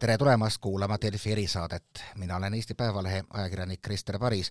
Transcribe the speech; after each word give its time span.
tere 0.00 0.18
tulemast 0.18 0.58
kuulama 0.60 0.96
Delfi 1.02 1.32
erisaadet. 1.32 1.84
mina 2.16 2.36
olen 2.36 2.54
Eesti 2.54 2.74
Päevalehe 2.74 3.24
ajakirjanik 3.30 3.82
Krister 3.82 4.18
Paris 4.18 4.50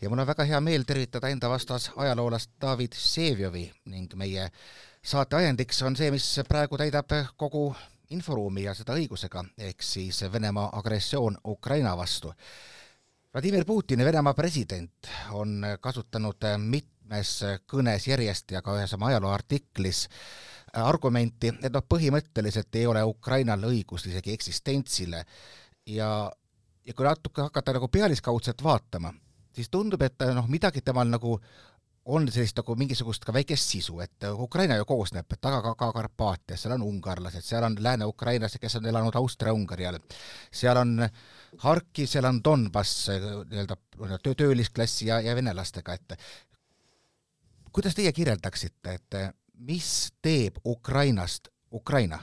ja 0.00 0.08
mul 0.08 0.18
on 0.18 0.26
väga 0.26 0.44
hea 0.44 0.60
meel 0.60 0.82
tervitada 0.82 1.28
enda 1.28 1.50
vastas 1.50 1.90
ajaloolast 1.96 2.50
David 2.60 2.92
Vseviovi 2.92 3.72
ning 3.84 4.14
meie 4.14 4.48
saate 5.02 5.36
ajendiks 5.36 5.82
on 5.82 5.96
see, 5.96 6.10
mis 6.10 6.40
praegu 6.48 6.78
täidab 6.78 7.14
kogu 7.36 7.76
inforuumi 8.10 8.64
ja 8.64 8.74
seda 8.74 8.98
õigusega, 8.98 9.44
ehk 9.58 9.82
siis 9.82 10.24
Venemaa 10.32 10.72
agressioon 10.80 11.38
Ukraina 11.44 11.96
vastu. 11.96 12.34
Vladimir 13.34 13.64
Putin, 13.64 14.04
Venemaa 14.04 14.34
president, 14.34 15.12
on 15.30 15.62
kasutanud 15.80 16.50
mitmes 16.58 17.38
kõnes 17.70 18.10
järjest 18.10 18.50
ja 18.50 18.62
ka 18.62 18.74
ühes 18.74 18.98
oma 18.98 19.12
ajalooartiklis 19.12 20.08
argumenti, 20.72 21.52
et 21.62 21.72
noh, 21.72 21.84
põhimõtteliselt 21.88 22.76
ei 22.80 22.86
ole 22.86 23.04
Ukrainal 23.04 23.64
õigust 23.70 24.10
isegi 24.10 24.34
eksistentsile. 24.34 25.24
Ja, 25.88 26.10
ja 26.84 26.94
kui 26.94 27.06
natuke 27.06 27.46
hakata 27.46 27.72
nagu 27.76 27.88
pealiskaudselt 27.88 28.62
vaatama, 28.64 29.12
siis 29.54 29.70
tundub, 29.72 30.02
et 30.02 30.28
noh, 30.34 30.48
midagi 30.50 30.84
temal 30.84 31.08
nagu 31.08 31.38
on 32.08 32.24
sellist 32.32 32.56
nagu 32.56 32.74
mingisugust 32.78 33.24
ka 33.26 33.34
väikest 33.36 33.74
sisu, 33.74 33.98
et 34.00 34.24
Ukraina 34.32 34.78
ju 34.78 34.86
koosneb 34.88 35.34
taga 35.40 35.60
ka, 35.64 35.74
ka 35.76 35.90
Karpaatias, 35.92 36.62
seal 36.64 36.74
on 36.78 36.86
ungarlased, 36.86 37.44
seal 37.44 37.66
on 37.66 37.76
lääne-ukrainlased, 37.84 38.60
kes 38.62 38.78
on 38.78 38.88
elanud 38.88 39.16
Austria-Ungari 39.20 39.88
all, 39.90 40.00
seal 40.60 40.80
on 40.80 40.94
Harkiv, 41.64 42.08
seal 42.08 42.28
on 42.28 42.40
Donbass 42.44 43.10
nii-öelda 43.12 43.76
töö, 44.24 44.34
töölisklassi 44.44 45.10
ja, 45.10 45.20
ja 45.20 45.36
venelastega, 45.36 45.98
et 45.98 46.16
kuidas 47.76 47.98
teie 47.98 48.12
kirjeldaksite, 48.16 48.96
et 48.96 49.20
mis 49.58 50.12
teeb 50.22 50.56
Ukrainast 50.64 51.48
Ukraina? 51.72 52.18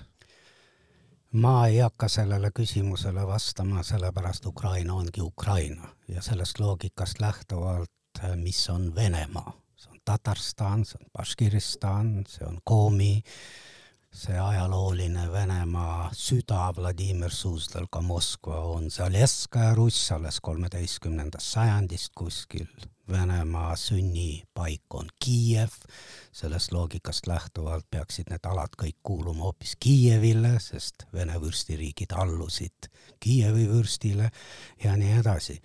ma 1.35 1.67
ei 1.67 1.79
hakka 1.79 2.07
sellele 2.07 2.51
küsimusele 2.55 3.27
vastama, 3.27 3.83
sellepärast 3.83 4.45
Ukraina 4.45 4.93
ongi 4.93 5.21
Ukraina. 5.21 5.87
Ja 6.07 6.21
sellest 6.21 6.59
loogikast 6.59 7.19
lähtuvalt, 7.19 7.91
mis 8.35 8.69
on 8.69 8.95
Venemaa, 8.95 9.51
see 9.75 9.91
on 9.91 9.99
Tatarstan, 10.05 10.85
see 10.85 10.97
on 11.01 11.09
Baškiristan, 11.13 12.23
see 12.27 12.47
on 12.47 12.59
Komi, 12.63 13.21
see 14.15 14.39
ajalooline 14.39 15.31
Venemaa 15.31 16.09
süda 16.13 16.73
Vladimir 16.77 17.31
Suzdal, 17.31 17.87
ka 17.91 18.01
Moskva 18.01 18.59
on 18.71 18.89
see 18.91 19.03
Aleskaja 19.03 19.73
Russ 19.75 20.11
alles 20.15 20.39
kolmeteistkümnendast 20.41 21.51
sajandist 21.57 22.13
kuskil 22.15 22.67
Venemaa 23.11 23.75
sünnipaik 23.75 24.95
on 24.95 25.09
Kiiev, 25.19 25.75
sellest 26.31 26.71
loogikast 26.71 27.27
lähtuvalt 27.27 27.85
peaksid 27.91 28.31
need 28.31 28.47
alad 28.47 28.77
kõik 28.81 28.97
kuuluma 29.03 29.49
hoopis 29.49 29.75
Kiievile, 29.79 30.55
sest 30.63 31.05
Vene 31.13 31.35
vürstiriigid 31.41 32.15
allusid 32.15 32.87
Kiievi 33.19 33.67
vürstile 33.69 34.31
ja 34.83 34.95
nii 34.95 35.19
edasi. 35.19 35.59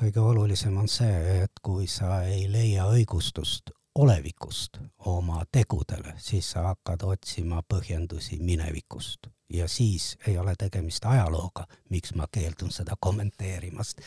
kõige 0.00 0.20
olulisem 0.20 0.76
on 0.80 0.88
see, 0.88 1.42
et 1.42 1.60
kui 1.62 1.86
sa 1.86 2.22
ei 2.24 2.48
leia 2.52 2.86
õigustust 2.88 3.70
olevikust 3.94 4.78
oma 4.98 5.42
tegudele, 5.52 6.14
siis 6.16 6.50
sa 6.50 6.62
hakkad 6.62 7.02
otsima 7.02 7.62
põhjendusi 7.74 8.38
minevikust. 8.40 9.26
Ja 9.50 9.68
siis 9.68 10.16
ei 10.26 10.38
ole 10.38 10.54
tegemist 10.58 11.04
ajalooga, 11.04 11.66
miks 11.90 12.14
ma 12.14 12.28
keeldun 12.32 12.70
seda 12.70 12.94
kommenteerimast, 13.00 14.00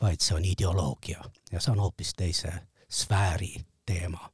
vaid 0.00 0.22
see 0.22 0.36
on 0.36 0.44
ideoloogia. 0.44 1.24
Ja 1.52 1.60
see 1.60 1.72
on 1.72 1.82
hoopis 1.82 2.14
teise 2.14 2.52
sfääri 2.88 3.56
teema. 3.86 4.30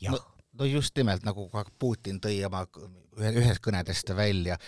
jah. 0.00 0.12
No, 0.12 0.20
no 0.52 0.64
just 0.64 0.96
nimelt, 0.96 1.26
nagu 1.26 1.48
ka 1.48 1.64
Putin 1.78 2.20
tõi 2.20 2.38
oma 2.46 2.62
ühes 3.18 3.58
kõnedest 3.58 4.14
välja. 4.16 4.58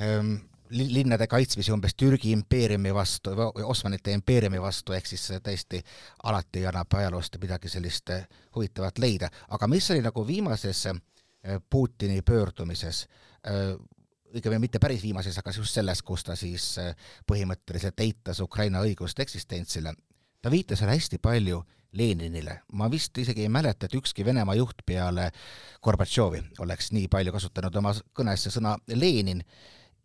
Ähm, 0.00 0.34
linnade 0.70 1.26
kaitsmisi 1.26 1.72
umbes 1.72 1.94
Türgi 1.94 2.32
impeeriumi 2.32 2.94
vastu, 2.94 3.30
Osmanite 3.64 4.12
impeeriumi 4.12 4.60
vastu, 4.62 4.92
ehk 4.96 5.06
siis 5.06 5.28
tõesti 5.42 5.80
alati 6.24 6.64
annab 6.66 6.94
ajaloost 6.98 7.38
midagi 7.42 7.70
sellist 7.70 8.10
äh, 8.10 8.26
huvitavat 8.54 8.98
leida, 8.98 9.30
aga 9.48 9.68
mis 9.68 9.90
oli 9.90 10.02
nagu 10.04 10.26
viimases 10.26 10.86
äh, 10.86 10.98
Putini 11.70 12.22
pöördumises, 12.22 13.06
äh, 13.46 13.76
õigemini 14.34 14.66
mitte 14.66 14.82
päris 14.82 15.02
viimases, 15.02 15.38
aga 15.38 15.54
just 15.54 15.74
selles, 15.74 16.02
kus 16.02 16.24
ta 16.26 16.36
siis 16.36 16.74
põhimõtteliselt 17.30 18.00
eitas 18.02 18.40
Ukraina 18.42 18.82
õigust 18.84 19.20
eksistentsile, 19.22 19.94
ta 20.42 20.50
viitas 20.50 20.82
seal 20.82 20.92
hästi 20.92 21.22
palju 21.22 21.62
Leninile. 21.96 22.60
ma 22.72 22.90
vist 22.90 23.18
isegi 23.18 23.46
ei 23.46 23.48
mäleta, 23.48 23.86
et 23.86 23.94
ükski 23.94 24.24
Venemaa 24.24 24.54
juht 24.58 24.82
peale 24.84 25.30
Gorbatšovi 25.82 26.42
oleks 26.58 26.90
nii 26.92 27.08
palju 27.08 27.32
kasutanud 27.32 27.76
oma 27.80 27.94
kõnes 28.12 28.44
sõna 28.52 28.74
Lenin 28.88 29.40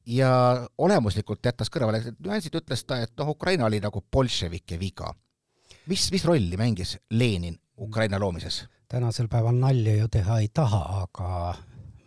ja 0.05 0.67
olemuslikult 0.77 1.45
jätas 1.45 1.69
kõrvale, 1.69 2.01
nüansid 2.19 2.55
ütles 2.57 2.85
ta, 2.85 3.01
et 3.01 3.13
noh, 3.19 3.33
Ukraina 3.35 3.65
oli 3.65 3.79
nagu 3.79 4.03
bolševike 4.11 4.79
viga. 4.79 5.13
mis, 5.87 6.11
mis 6.11 6.25
rolli 6.25 6.57
mängis 6.57 6.97
Lenin 7.09 7.59
Ukraina 7.77 8.19
loomises? 8.19 8.65
tänasel 8.87 9.27
päeval 9.27 9.55
nalja 9.55 9.95
ju 9.95 10.07
teha 10.07 10.39
ei 10.39 10.49
taha, 10.53 10.81
aga 11.01 11.55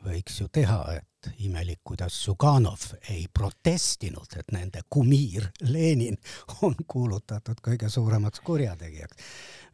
võiks 0.05 0.41
ju 0.41 0.49
teha, 0.53 0.81
et 0.93 1.31
imelik, 1.39 1.81
kuidas 1.85 2.25
Zuganov 2.25 2.83
ei 3.09 3.25
protestinud, 3.33 4.37
et 4.37 4.53
nende 4.53 4.83
kumiir 4.91 5.49
Lenin 5.61 6.19
on 6.63 6.75
kuulutatud 6.87 7.63
kõige 7.65 7.89
suuremaks 7.89 8.41
kurjategijaks. 8.41 9.17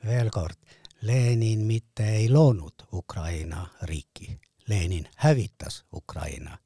veel 0.07 0.31
kord, 0.31 0.59
Lenin 1.03 1.67
mitte 1.67 2.07
ei 2.15 2.29
loonud 2.31 2.87
Ukraina 2.93 3.67
riiki, 3.83 4.39
Lenin 4.69 5.09
hävitas 5.17 5.85
Ukraina 5.93 6.59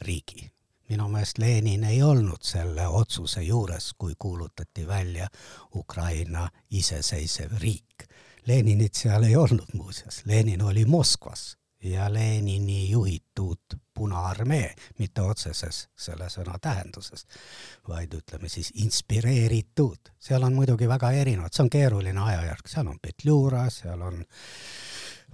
riigi 0.00 0.52
minu 0.88 1.08
meelest 1.08 1.38
Lenin 1.38 1.84
ei 1.84 2.02
olnud 2.02 2.42
selle 2.42 2.86
otsuse 2.88 3.42
juures, 3.42 3.92
kui 3.98 4.14
kuulutati 4.18 4.86
välja 4.86 5.28
Ukraina 5.76 6.48
iseseisev 6.70 7.58
riik. 7.60 8.08
Leninit 8.46 8.94
seal 8.94 9.22
ei 9.22 9.36
olnud 9.36 9.74
muuseas, 9.74 10.22
Lenin 10.24 10.62
oli 10.62 10.84
Moskvas 10.84 11.58
ja 11.82 12.12
Lenini 12.14 12.90
juhitud 12.90 13.58
Punaarmee, 13.94 14.74
mitte 14.98 15.22
otseses 15.22 15.88
selle 15.96 16.28
sõna 16.30 16.58
tähenduses, 16.62 17.26
vaid 17.88 18.14
ütleme 18.14 18.48
siis 18.48 18.70
inspireeritud. 18.74 20.12
seal 20.18 20.42
on 20.42 20.54
muidugi 20.54 20.88
väga 20.88 21.10
erinevad, 21.10 21.52
see 21.52 21.64
on 21.66 21.70
keeruline 21.70 22.20
ajajärk, 22.20 22.68
seal 22.68 22.86
on 22.86 22.98
Petljura, 23.02 23.64
seal 23.70 24.02
on 24.02 24.24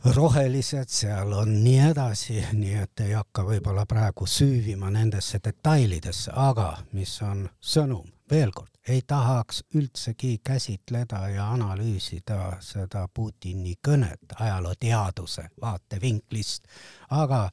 rohelised, 0.05 0.89
seal 0.89 1.33
on 1.33 1.65
nii 1.65 1.79
edasi, 1.91 2.43
nii 2.53 2.75
et 2.83 3.01
ei 3.01 3.13
hakka 3.17 3.45
võib-olla 3.47 3.87
praegu 3.89 4.27
süüvima 4.29 4.91
nendesse 4.93 5.41
detailidesse, 5.45 6.33
aga 6.35 6.75
mis 6.93 7.17
on 7.25 7.47
sõnum, 7.61 8.05
veel 8.31 8.53
kord, 8.53 8.75
ei 8.89 9.03
tahaks 9.07 9.63
üldsegi 9.75 10.39
käsitleda 10.45 11.29
ja 11.33 11.49
analüüsida 11.53 12.59
seda 12.61 13.07
Putini 13.09 13.77
kõnet 13.89 14.37
ajalooteaduse 14.37 15.49
vaatevinklist, 15.61 16.69
aga 17.11 17.49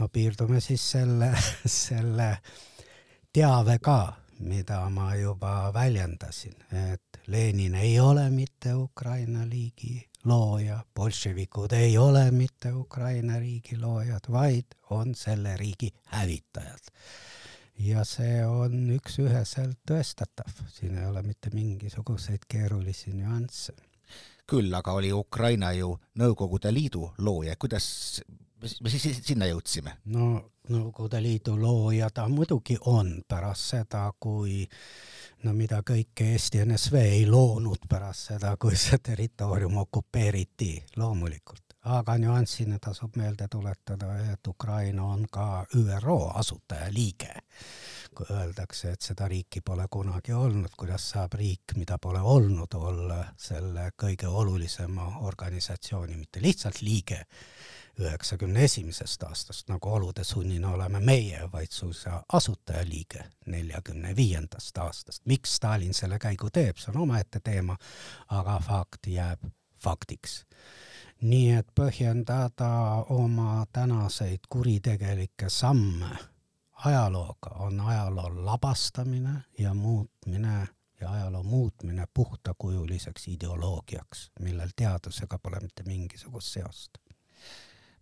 no 0.00 0.08
piirdume 0.08 0.60
siis 0.60 0.90
selle, 0.90 1.30
selle 1.86 2.36
teavega, 3.32 4.16
mida 4.42 4.88
ma 4.90 5.14
juba 5.14 5.70
väljendasin, 5.74 6.56
et 6.90 7.22
Lenin 7.26 7.74
ei 7.74 8.00
ole 8.00 8.30
mitte 8.30 8.74
Ukraina 8.74 9.46
liigi 9.46 10.00
looja, 10.24 10.84
bolševikud 10.94 11.72
ei 11.72 11.98
ole 11.98 12.30
mitte 12.30 12.72
Ukraina 12.72 13.38
riigi 13.38 13.76
loojad, 13.78 14.28
vaid 14.30 14.76
on 14.90 15.14
selle 15.14 15.56
riigi 15.56 15.92
hävitajad. 16.14 16.92
ja 17.78 18.04
see 18.06 18.44
on 18.46 18.92
üks-üheselt 18.94 19.80
tõestatav, 19.88 20.52
siin 20.70 20.98
ei 20.98 21.06
ole 21.06 21.22
mitte 21.22 21.50
mingisuguseid 21.54 22.44
keerulisi 22.48 23.14
nüansse. 23.16 23.74
küll 24.46 24.74
aga 24.74 24.92
oli 24.92 25.12
Ukraina 25.12 25.72
ju 25.72 25.98
Nõukogude 26.18 26.72
Liidu 26.72 27.12
looja, 27.18 27.56
kuidas 27.56 28.22
me 28.80 28.90
siis 28.90 29.22
sinna 29.26 29.46
jõudsime? 29.46 29.98
no 30.04 30.52
Nõukogude 30.70 31.18
Liidu 31.22 31.56
looja 31.58 32.10
ta 32.14 32.28
muidugi 32.28 32.76
on 32.86 33.16
pärast 33.28 33.72
seda, 33.72 34.12
kui 34.20 34.68
no 35.44 35.52
mida 35.56 35.80
kõike 35.86 36.32
Eesti 36.34 36.62
NSV 36.64 37.02
ei 37.16 37.26
loonud 37.26 37.86
pärast 37.90 38.32
seda, 38.32 38.54
kui 38.60 38.76
see 38.78 38.98
territoorium 39.02 39.76
okupeeriti, 39.82 40.74
loomulikult. 40.96 41.60
aga 41.82 42.14
nüansina 42.18 42.76
tasub 42.78 43.16
meelde 43.18 43.48
tuletada, 43.50 44.12
et 44.32 44.46
Ukraina 44.46 45.04
on 45.04 45.24
ka 45.30 45.66
ÜRO 45.74 46.30
asutajaliige. 46.38 47.34
kui 48.14 48.26
öeldakse, 48.30 48.90
et 48.92 49.00
seda 49.00 49.28
riiki 49.28 49.60
pole 49.64 49.86
kunagi 49.90 50.32
olnud, 50.32 50.70
kuidas 50.76 51.10
saab 51.10 51.32
riik, 51.32 51.74
mida 51.76 51.98
pole 51.98 52.20
olnud, 52.20 52.74
olla 52.74 53.24
selle 53.36 53.90
kõige 53.96 54.28
olulisema 54.28 55.18
organisatsiooni 55.20 56.16
mitte 56.16 56.42
lihtsalt 56.42 56.82
liige, 56.82 57.24
üheksakümne 58.00 58.64
esimesest 58.64 59.22
aastast, 59.22 59.68
nagu 59.68 59.92
olude 59.92 60.24
sunnina 60.24 60.70
oleme 60.70 61.00
meie, 61.00 61.48
vaid 61.52 61.70
suisa 61.70 62.22
asutajaliige 62.32 63.24
neljakümne 63.46 64.16
viiendast 64.16 64.78
aastast. 64.78 65.22
miks 65.26 65.56
Stalin 65.56 65.94
selle 65.94 66.18
käigu 66.18 66.50
teeb, 66.50 66.76
see 66.76 66.92
on 66.94 67.02
omaette 67.02 67.40
teema, 67.40 67.76
aga 68.28 68.58
fakt 68.58 69.06
jääb 69.06 69.44
faktiks. 69.82 70.44
nii 71.22 71.52
et 71.52 71.68
põhjendada 71.80 73.04
oma 73.08 73.66
tänaseid 73.72 74.48
kuritegelikke 74.48 75.48
samme 75.48 76.16
ajalooga, 76.84 77.50
on 77.50 77.80
ajaloo 77.80 78.44
labastamine 78.44 79.42
ja 79.58 79.74
muutmine 79.74 80.68
ja 81.00 81.12
ajaloo 81.12 81.42
muutmine 81.42 82.06
puhtakujuliseks 82.14 83.28
ideoloogiaks, 83.28 84.30
millel 84.40 84.68
teadusega 84.76 85.38
pole 85.38 85.60
mitte 85.60 85.82
mingisugust 85.82 86.52
seost 86.52 87.01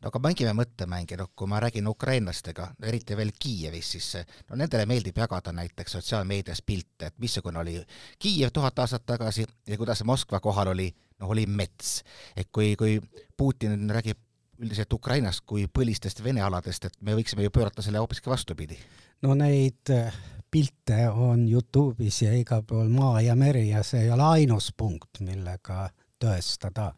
no 0.00 0.08
aga 0.08 0.22
mängime 0.22 0.54
mõttemänge, 0.56 1.18
noh 1.20 1.30
kui 1.36 1.48
ma 1.50 1.60
räägin 1.60 1.88
ukrainlastega, 1.90 2.70
eriti 2.88 3.16
veel 3.16 3.32
Kiievis, 3.38 3.92
siis 3.96 4.08
no 4.48 4.56
nendele 4.56 4.86
meeldib 4.88 5.18
jagada 5.20 5.52
näiteks 5.56 5.98
sotsiaalmeedias 5.98 6.62
pilte, 6.66 7.10
et 7.10 7.18
missugune 7.18 7.60
oli 7.60 7.76
Kiiev 8.18 8.52
tuhat 8.54 8.78
aastat 8.78 9.06
tagasi 9.06 9.46
ja 9.68 9.78
kuidas 9.78 10.04
Moskva 10.04 10.40
kohal 10.40 10.72
oli, 10.74 10.88
noh 11.20 11.30
oli 11.30 11.46
mets. 11.46 12.02
et 12.36 12.48
kui, 12.52 12.74
kui 12.76 13.00
Putin 13.36 13.90
räägib 13.90 14.18
üldiselt 14.60 14.92
Ukrainast 14.92 15.44
kui 15.48 15.66
põlistest 15.68 16.24
Vene 16.24 16.42
aladest, 16.44 16.84
et 16.84 17.00
me 17.00 17.14
võiksime 17.16 17.46
ju 17.46 17.52
pöörata 17.54 17.82
selle 17.82 17.98
hoopiski 17.98 18.30
vastupidi. 18.30 18.78
no 19.22 19.34
neid 19.34 19.92
äh, 19.92 20.14
pilte 20.50 21.08
on 21.10 21.46
Youtube'is 21.48 22.22
ja 22.24 22.32
igal 22.36 22.62
pool 22.66 22.88
maa 22.88 23.20
ja 23.20 23.36
meri 23.36 23.68
ja 23.68 23.82
see 23.86 24.06
ei 24.06 24.10
ole 24.10 24.22
ainus 24.22 24.72
punkt, 24.76 25.20
millega 25.20 25.88
tõestada 26.20 26.90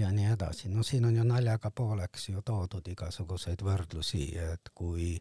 ja 0.00 0.10
nii 0.12 0.32
edasi. 0.32 0.68
no 0.68 0.82
siin 0.82 1.04
on 1.04 1.16
ju 1.16 1.24
naljaga 1.24 1.70
pooleks 1.70 2.28
ju 2.28 2.42
toodud 2.42 2.88
igasuguseid 2.88 3.62
võrdlusi, 3.64 4.24
et 4.52 4.72
kui 4.74 5.18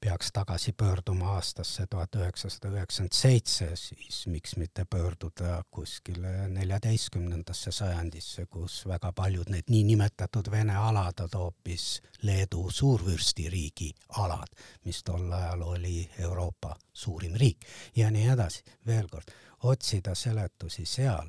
peaks 0.00 0.32
tagasi 0.32 0.72
pöörduma 0.72 1.32
aastasse 1.34 1.86
tuhat 1.90 2.14
üheksasada 2.14 2.70
üheksakümmend 2.74 3.16
seitse, 3.16 3.70
siis 3.76 4.26
miks 4.26 4.56
mitte 4.56 4.84
pöörduda 4.84 5.62
kuskile 5.70 6.48
neljateistkümnendasse 6.52 7.72
sajandisse, 7.72 8.46
kus 8.46 8.82
väga 8.86 9.12
paljud 9.12 9.50
need 9.50 9.72
niinimetatud 9.72 10.50
Vene 10.50 10.76
alad 10.76 11.24
on 11.24 11.34
hoopis 11.34 11.86
Leedu 12.22 12.68
suurvürstiriigi 12.70 13.90
alad, 14.22 14.52
mis 14.84 15.02
tol 15.04 15.32
ajal 15.32 15.62
oli 15.62 16.10
Euroopa 16.18 16.76
suurim 16.92 17.34
riik 17.34 17.66
ja 17.96 18.10
nii 18.10 18.28
edasi. 18.36 18.62
veel 18.86 19.08
kord, 19.08 19.32
otsida 19.66 20.14
seletusi 20.14 20.84
seal, 20.86 21.28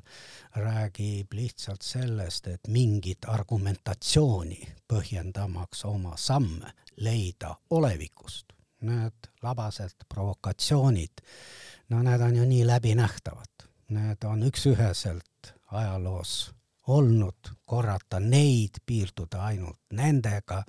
räägib 0.56 1.32
lihtsalt 1.32 1.82
sellest, 1.82 2.46
et 2.46 2.68
mingit 2.68 3.28
argumentatsiooni 3.28 4.60
põhjendamaks 4.88 5.84
oma 5.88 6.16
samme 6.16 6.72
leida 6.96 7.54
olevikust. 7.70 8.52
Need 8.80 9.30
labased 9.42 10.06
provokatsioonid, 10.08 11.24
no 11.90 12.02
need 12.02 12.20
on 12.22 12.36
ju 12.36 12.44
nii 12.46 12.66
läbinähtavad, 12.66 13.66
need 13.90 14.22
on 14.24 14.44
üks-üheselt 14.46 15.50
ajaloos 15.74 16.52
olnud, 16.88 17.50
korrata 17.64 18.20
neid, 18.20 18.80
piirduda 18.86 19.42
ainult 19.50 19.80
nendega. 19.92 20.62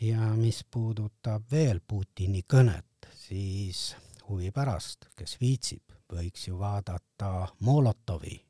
Ja 0.00 0.30
mis 0.36 0.62
puudutab 0.70 1.50
veel 1.50 1.80
Putini 1.88 2.42
kõnet, 2.46 3.08
siis 3.16 3.94
huvi 4.28 4.50
pärast, 4.52 5.08
kes 5.16 5.38
viitsib, 5.40 5.95
võiks 6.12 6.48
ju 6.48 6.58
vaadata 6.58 7.48
Molotovi 7.60 8.46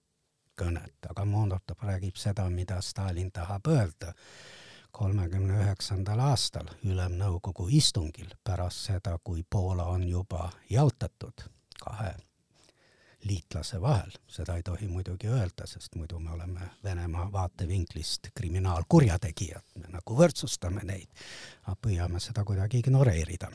kõnet, 0.57 1.09
aga 1.11 1.25
Molotov 1.25 1.83
räägib 1.85 2.17
seda, 2.17 2.49
mida 2.51 2.81
Stalin 2.81 3.33
tahab 3.33 3.67
öelda. 3.67 4.15
kolmekümne 4.97 5.59
üheksandal 5.61 6.21
aastal 6.25 6.71
Ülemnõukogu 6.85 7.67
istungil 7.69 8.31
pärast 8.45 8.87
seda, 8.87 9.19
kui 9.25 9.43
Poola 9.51 9.85
on 9.93 10.09
juba 10.09 10.51
jaotatud 10.71 11.45
kahe 11.83 12.15
liitlase 13.25 13.81
vahel, 13.81 14.11
seda 14.29 14.57
ei 14.57 14.63
tohi 14.63 14.89
muidugi 14.89 15.29
öelda, 15.29 15.67
sest 15.67 15.95
muidu 15.95 16.19
me 16.19 16.31
oleme 16.31 16.61
Venemaa 16.85 17.33
vaatevinklist 17.33 18.29
kriminaalkurjategijad, 18.35 19.77
me 19.77 19.93
nagu 19.93 20.17
võrdsustame 20.17 20.85
neid, 20.85 21.09
aga 21.67 21.77
püüame 21.83 22.21
seda 22.21 22.45
kuidagi 22.45 22.79
ignoreerida. 22.79 23.51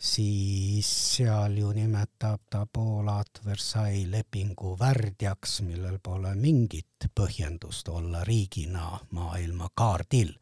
Siis 0.00 0.88
seal 1.14 1.58
ju 1.60 1.72
nimetab 1.76 2.46
ta 2.50 2.64
Poolat 2.72 3.42
Versailles 3.44 4.08
lepingu 4.08 4.72
värdjaks, 4.80 5.60
millel 5.66 5.98
pole 6.02 6.32
mingit 6.34 7.10
põhjendust 7.14 7.88
olla 7.92 8.24
riigina 8.24 8.98
maailmakaardil 9.10 10.32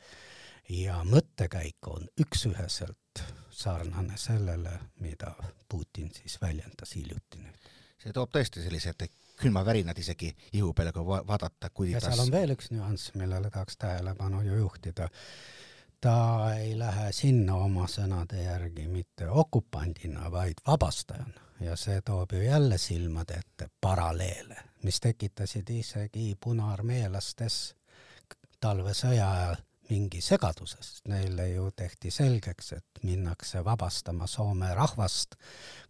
ja 0.69 1.03
mõttekäik 1.05 1.91
on 1.91 2.07
üks-üheselt 2.21 3.25
sarnane 3.51 4.17
sellele, 4.17 4.79
mida 5.03 5.35
Putin 5.69 6.13
siis 6.15 6.39
väljendas 6.41 6.95
hiljuti 6.95 7.43
nüüd. 7.43 7.71
see 7.99 8.13
toob 8.15 8.31
tõesti 8.31 8.63
sellised 8.63 9.09
külmavärinad 9.39 9.99
isegi 9.99 10.31
ihu 10.53 10.73
peale, 10.75 10.93
kui 10.93 11.05
vaadata, 11.07 11.71
kuidas 11.75 12.03
ja 12.03 12.11
seal 12.11 12.23
on 12.27 12.31
veel 12.31 12.55
üks 12.55 12.71
nüanss, 12.75 13.15
millele 13.19 13.51
tahaks 13.51 13.79
tähelepanu 13.79 14.43
ju 14.47 14.59
juhtida. 14.63 15.09
Ta 16.01 16.55
ei 16.55 16.79
lähe 16.79 17.13
sinna 17.13 17.55
oma 17.55 17.87
sõnade 17.91 18.43
järgi 18.43 18.89
mitte 18.89 19.29
okupandina, 19.29 20.31
vaid 20.31 20.63
vabastajana. 20.67 21.47
Ja 21.61 21.77
see 21.77 22.01
toob 22.07 22.33
ju 22.33 22.43
jälle 22.43 22.79
silmade 22.79 23.35
ette 23.35 23.67
paralleele, 23.81 24.57
mis 24.83 25.01
tekitasid 25.01 25.71
isegi 25.71 26.37
punaarmeelastes 26.41 27.75
talvesõja 28.61 29.31
ajal 29.31 29.57
mingi 29.91 30.21
segadusest, 30.21 31.07
neile 31.09 31.49
ju 31.49 31.71
tehti 31.77 32.11
selgeks, 32.11 32.73
et 32.73 33.03
minnakse 33.03 33.65
vabastama 33.65 34.27
Soome 34.27 34.75
rahvast 34.75 35.35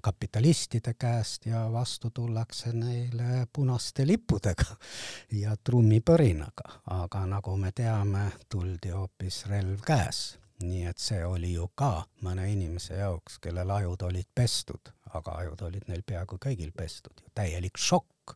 kapitalistide 0.02 0.94
käest 0.94 1.46
ja 1.46 1.66
vastu 1.72 2.10
tullakse 2.10 2.72
neile 2.72 3.46
punaste 3.52 4.06
lippudega 4.06 4.76
ja 5.42 5.56
trummipõrinaga, 5.56 6.80
aga 6.94 7.24
nagu 7.26 7.56
me 7.56 7.72
teame, 7.72 8.28
tuldi 8.48 8.94
hoopis 8.94 9.46
relv 9.46 9.82
käes. 9.86 10.38
nii 10.58 10.86
et 10.90 10.98
see 10.98 11.20
oli 11.24 11.52
ju 11.52 11.68
ka 11.78 12.04
mõne 12.26 12.48
inimese 12.50 12.96
jaoks, 12.98 13.38
kellel 13.38 13.70
ajud 13.70 14.02
olid 14.02 14.26
pestud, 14.34 14.90
aga 15.14 15.36
ajud 15.42 15.60
olid 15.62 15.84
neil 15.86 16.02
peaaegu 16.02 16.38
kõigil 16.46 16.72
pestud, 16.76 17.22
täielik 17.34 17.78
šokk. 17.78 18.34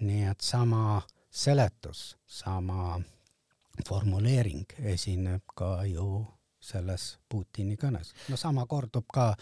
nii 0.00 0.24
et 0.30 0.40
sama 0.40 1.02
seletus, 1.30 2.16
sama 2.26 3.00
formuleering 3.84 4.78
esineb 4.94 5.42
ka 5.54 5.84
ju 5.84 6.24
selles 6.66 7.18
Putini 7.28 7.76
kõnes. 7.76 8.12
no 8.28 8.36
sama 8.36 8.66
kordub 8.66 9.06
ka 9.12 9.34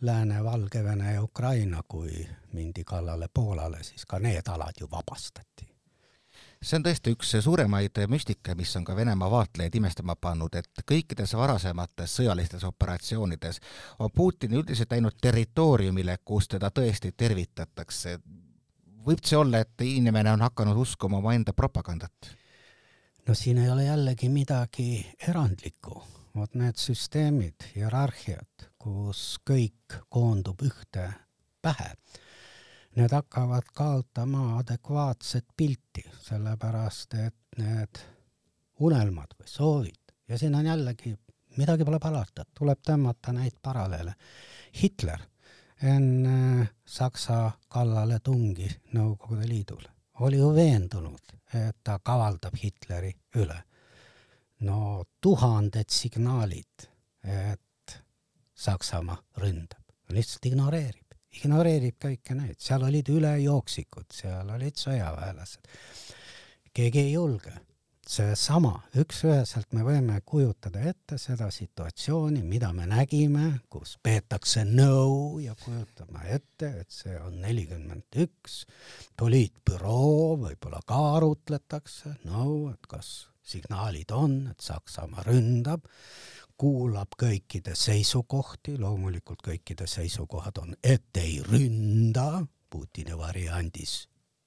Lääne, 0.00 0.44
Valgevene 0.44 1.14
ja 1.14 1.22
Ukraina, 1.22 1.82
kui 1.88 2.26
mindi 2.52 2.84
kallale 2.84 3.28
Poolale, 3.34 3.82
siis 3.82 4.06
ka 4.06 4.18
need 4.18 4.48
alad 4.48 4.80
ju 4.80 4.88
vabastati. 4.90 5.68
see 6.62 6.76
on 6.76 6.84
tõesti 6.84 7.12
üks 7.14 7.34
suuremaid 7.40 8.00
müstika, 8.08 8.54
mis 8.54 8.76
on 8.76 8.84
ka 8.84 8.96
Venemaa 8.96 9.30
vaatlejaid 9.30 9.74
imestama 9.74 10.16
pannud, 10.16 10.54
et 10.54 10.82
kõikides 10.92 11.36
varasemates 11.36 12.16
sõjalistes 12.16 12.64
operatsioonides 12.64 13.60
on 13.98 14.10
Putin 14.10 14.54
üldiselt 14.54 14.90
läinud 14.90 15.16
territooriumile, 15.22 16.18
kus 16.24 16.48
teda 16.48 16.70
tõesti 16.70 17.12
tervitatakse. 17.16 18.18
võib 19.06 19.22
see 19.24 19.38
olla, 19.38 19.58
et 19.58 19.80
inimene 19.80 20.32
on 20.32 20.40
hakanud 20.40 20.76
uskuma 20.76 21.18
omaenda 21.18 21.52
propagandat? 21.52 22.36
No 23.28 23.34
siin 23.34 23.58
ei 23.58 23.70
ole 23.70 23.84
jällegi 23.84 24.28
midagi 24.28 25.06
erandlikku, 25.28 26.02
vot 26.36 26.54
need 26.54 26.78
süsteemid, 26.78 27.68
hierarhiad, 27.74 28.68
kus 28.78 29.38
kõik 29.50 29.98
koondub 30.08 30.62
ühte 30.62 31.08
pähe, 31.62 31.94
need 32.96 33.12
hakkavad 33.12 33.72
kaotama 33.74 34.58
adekvaatset 34.60 35.46
pilti, 35.56 36.04
sellepärast 36.22 37.16
et 37.18 37.58
need 37.58 38.02
unelmad 38.80 39.34
või 39.40 39.50
soovid 39.50 40.14
ja 40.28 40.38
siin 40.38 40.54
on 40.54 40.66
jällegi, 40.66 41.16
midagi 41.56 41.84
pole 41.84 41.98
parata, 41.98 42.46
tuleb 42.54 42.84
tõmmata 42.86 43.34
neid 43.34 43.58
paralleele. 43.62 44.14
Hitler 44.82 45.26
enne 45.82 46.68
Saksa 46.86 47.50
kallaletungi 47.68 48.70
Nõukogude 48.94 49.48
Liidule 49.48 49.95
oli 50.20 50.38
ju 50.38 50.50
veendunud, 50.54 51.32
et 51.54 51.76
ta 51.84 51.98
kavaldab 51.98 52.54
Hitleri 52.62 53.12
üle. 53.36 53.62
no 54.60 55.04
tuhanded 55.20 55.90
signaalid, 55.92 56.86
et 57.22 57.96
Saksamaa 58.54 59.18
ründab, 59.36 59.82
lihtsalt 60.08 60.46
ignoreerib, 60.48 61.12
ignoreerib 61.36 61.98
kõike 62.00 62.34
neid, 62.34 62.56
seal 62.58 62.86
olid 62.88 63.08
ülejooksikud, 63.12 64.08
seal 64.12 64.48
olid 64.54 64.80
sõjaväelased. 64.80 65.68
keegi 66.72 67.00
ei 67.00 67.12
julge 67.12 67.52
seesama, 68.10 68.72
üks-üheselt 69.00 69.72
me 69.74 69.82
võime 69.86 70.20
kujutada 70.26 70.82
ette 70.90 71.18
seda 71.18 71.48
situatsiooni, 71.50 72.42
mida 72.46 72.70
me 72.74 72.86
nägime, 72.88 73.48
kus 73.72 73.96
peetakse 74.02 74.62
nõu 74.68 75.40
ja 75.42 75.56
kujutame 75.58 76.22
ette, 76.36 76.70
et 76.82 76.94
see 76.94 77.16
on 77.18 77.40
nelikümmend 77.42 78.20
üks, 78.26 78.62
poliitbüroo, 79.18 80.36
võib-olla 80.44 80.82
ka 80.86 81.00
arutletakse, 81.18 82.16
nõu, 82.30 82.70
et 82.72 82.86
kas 82.90 83.28
signaalid 83.46 84.14
on, 84.14 84.38
et 84.52 84.62
Saksamaa 84.62 85.26
ründab, 85.26 85.86
kuulab 86.56 87.18
kõikide 87.20 87.74
seisukohti, 87.76 88.78
loomulikult 88.80 89.42
kõikide 89.44 89.90
seisukohad 89.90 90.62
on, 90.62 90.76
et 90.82 91.22
ei 91.22 91.40
ründa, 91.44 92.44
Putini 92.66 93.14
variandis 93.14 94.00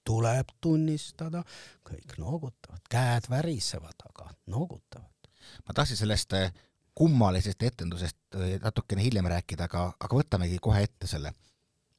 tuleb 0.05 0.53
tunnistada, 0.61 1.43
kõik 1.85 2.15
noogutavad, 2.17 2.81
käed 2.89 3.29
värisevad, 3.29 4.07
aga 4.09 4.31
noogutavad. 4.47 5.29
ma 5.67 5.73
tahtsin 5.73 5.97
sellest 5.97 6.33
eh, 6.33 6.53
kummalisest 6.95 7.63
etendusest 7.63 8.17
natukene 8.63 9.03
hiljem 9.03 9.29
rääkida, 9.31 9.69
aga, 9.69 9.85
aga 9.99 10.15
võtamegi 10.15 10.59
kohe 10.61 10.83
ette 10.83 11.07
selle. 11.07 11.33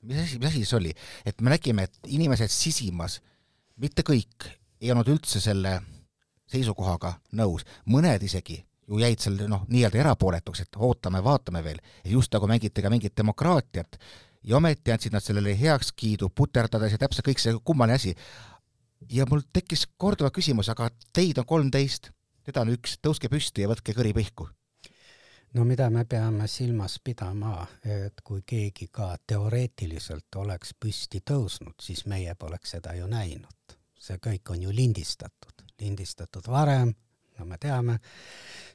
mis 0.02 0.18
asi, 0.18 0.38
mis 0.38 0.48
asi 0.48 0.64
see 0.64 0.76
oli? 0.76 0.94
et 1.24 1.40
me 1.40 1.50
nägime, 1.50 1.88
et 1.88 1.98
inimesed 2.06 2.50
sisimas, 2.52 3.20
mitte 3.76 4.02
kõik, 4.02 4.50
ei 4.80 4.90
olnud 4.92 5.08
üldse 5.08 5.40
selle 5.40 5.80
seisukohaga 6.50 7.14
nõus, 7.38 7.64
mõned 7.86 8.22
isegi 8.26 8.58
ju 8.90 8.98
jäid 8.98 9.22
seal 9.22 9.38
noh, 9.48 9.62
nii-öelda 9.70 10.00
erapooletuks, 10.02 10.64
et 10.64 10.78
ootame, 10.82 11.22
vaatame 11.24 11.62
veel, 11.64 11.78
just 12.04 12.32
nagu 12.34 12.48
mängiti 12.50 12.82
ka 12.82 12.90
mingit 12.90 13.14
demokraatiat, 13.16 13.98
ja 14.42 14.56
ometi 14.56 14.92
andsid 14.92 15.12
nad 15.12 15.24
sellele 15.24 15.56
heakskiidu, 15.60 16.30
puterdades 16.34 16.92
ja 16.92 16.98
täpselt 16.98 17.26
kõik 17.26 17.42
see 17.42 17.58
kummaline 17.64 17.98
asi. 18.00 18.14
ja 19.10 19.26
mul 19.30 19.42
tekkis 19.52 19.86
korduva 19.96 20.30
küsimus, 20.30 20.68
aga 20.68 20.90
teid 21.12 21.38
on 21.38 21.46
kolmteist, 21.46 22.10
teda 22.44 22.64
on 22.64 22.74
üks, 22.76 22.98
tõuske 23.02 23.28
püsti 23.28 23.62
ja 23.64 23.68
võtke 23.68 23.94
kõri 23.96 24.14
pihku 24.14 24.48
no 25.54 25.64
mida 25.64 25.90
me 25.90 26.04
peame 26.04 26.46
silmas 26.48 26.98
pidama, 27.04 27.66
et 27.84 28.20
kui 28.24 28.42
keegi 28.46 28.88
ka 28.92 29.16
teoreetiliselt 29.26 30.36
oleks 30.36 30.74
püsti 30.80 31.22
tõusnud, 31.26 31.74
siis 31.82 32.06
meie 32.06 32.34
poleks 32.34 32.76
seda 32.76 32.94
ju 32.94 33.06
näinud. 33.06 33.76
see 34.00 34.16
kõik 34.16 34.50
on 34.50 34.62
ju 34.62 34.70
lindistatud, 34.72 35.64
lindistatud 35.80 36.46
varem, 36.48 36.94
no 37.40 37.48
me 37.48 37.58
teame, 37.60 37.98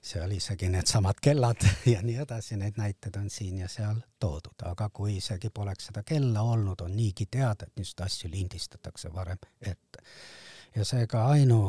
seal 0.01 0.31
isegi 0.33 0.69
needsamad 0.73 1.21
kellad 1.21 1.61
ja 1.93 2.01
nii 2.01 2.17
edasi, 2.25 2.57
neid 2.57 2.79
näiteid 2.81 3.17
on 3.21 3.29
siin 3.29 3.61
ja 3.61 3.69
seal 3.71 4.01
toodud, 4.19 4.65
aga 4.65 4.89
kui 4.89 5.19
isegi 5.21 5.53
poleks 5.53 5.91
seda 5.91 6.03
kella 6.03 6.41
olnud, 6.41 6.81
on 6.81 6.95
niigi 6.97 7.29
teada, 7.31 7.67
et 7.67 7.77
niisuguseid 7.77 8.05
asju 8.05 8.31
lindistatakse 8.33 9.13
varem 9.13 9.49
ette. 9.61 10.03
ja 10.75 10.85
seega 10.85 11.27
ainu 11.31 11.61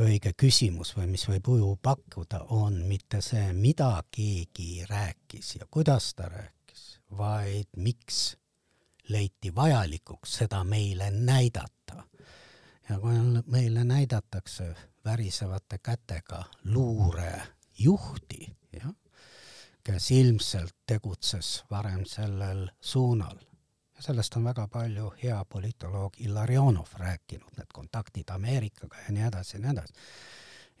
õige 0.00 0.32
küsimus 0.38 0.94
või 0.96 1.10
mis 1.12 1.24
võib 1.28 1.48
uju 1.54 1.72
pakkuda, 1.82 2.46
on 2.56 2.78
mitte 2.88 3.20
see, 3.24 3.52
mida 3.52 3.94
keegi 4.10 4.84
rääkis 4.88 5.56
ja 5.58 5.66
kuidas 5.70 6.14
ta 6.14 6.28
rääkis, 6.32 7.00
vaid 7.16 7.68
miks 7.76 8.36
leiti 9.08 9.54
vajalikuks 9.54 10.38
seda 10.42 10.64
meile 10.64 11.10
näidata. 11.10 12.04
Ja 12.92 12.98
kui 13.00 13.14
meile 13.46 13.84
näidatakse 13.84 14.74
värisevate 15.04 15.78
kätega 15.78 16.44
luurejuhti, 16.64 18.56
jah, 18.72 18.92
kes 19.84 20.10
ilmselt 20.10 20.76
tegutses 20.86 21.64
varem 21.70 22.04
sellel 22.06 22.68
suunal. 22.80 23.38
ja 23.96 24.02
sellest 24.02 24.36
on 24.36 24.44
väga 24.44 24.68
palju 24.68 25.14
hea 25.22 25.44
politoloog 25.44 26.20
Illarionov 26.20 26.92
rääkinud, 26.94 27.56
need 27.56 27.72
kontaktid 27.72 28.30
Ameerikaga 28.30 28.96
ja 29.06 29.12
nii 29.12 29.22
edasi 29.22 29.56
ja 29.56 29.60
nii 29.62 29.70
edasi. 29.70 29.94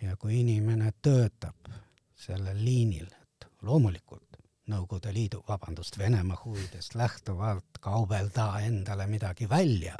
ja 0.02 0.16
kui 0.16 0.40
inimene 0.40 0.92
töötab 1.02 1.72
sellel 2.14 2.64
liinil, 2.64 3.06
et 3.06 3.48
loomulikult 3.62 4.28
Nõukogude 4.68 5.10
Liidu, 5.12 5.40
vabandust, 5.48 5.98
Venemaa 5.98 6.36
huvidest 6.44 6.94
lähtuvalt 6.94 7.80
kaubelda 7.80 8.60
endale 8.60 9.06
midagi 9.06 9.48
välja 9.48 9.96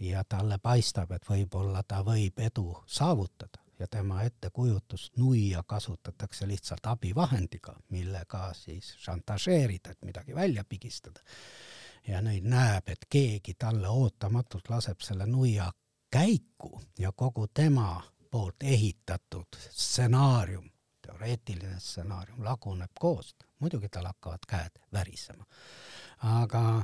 ja 0.00 0.24
talle 0.24 0.58
paistab, 0.62 1.12
et 1.12 1.24
võib-olla 1.28 1.82
ta 1.82 2.02
võib 2.06 2.38
edu 2.38 2.76
saavutada 2.86 3.62
ja 3.78 3.86
tema 3.86 4.22
ettekujutust 4.22 5.16
nuia 5.16 5.62
kasutatakse 5.66 6.48
lihtsalt 6.48 6.86
abivahendiga, 6.86 7.76
millega 7.90 8.52
siis 8.54 8.94
šantažeerida, 8.98 9.90
et 9.90 10.02
midagi 10.02 10.34
välja 10.34 10.64
pigistada. 10.64 11.20
ja 12.08 12.22
nüüd 12.22 12.46
näeb, 12.48 12.88
et 12.88 13.04
keegi 13.10 13.54
talle 13.54 13.88
ootamatult 13.88 14.70
laseb 14.70 15.00
selle 15.00 15.26
nuia 15.26 15.72
käiku 16.10 16.80
ja 16.98 17.12
kogu 17.12 17.46
tema 17.54 18.02
poolt 18.30 18.62
ehitatud 18.62 19.56
stsenaarium, 19.70 20.70
teoreetiline 21.02 21.80
stsenaarium 21.80 22.44
laguneb 22.44 22.90
koost, 23.00 23.44
muidugi 23.58 23.88
tal 23.88 24.06
hakkavad 24.06 24.46
käed 24.48 24.80
värisema. 24.92 25.44
aga 26.18 26.82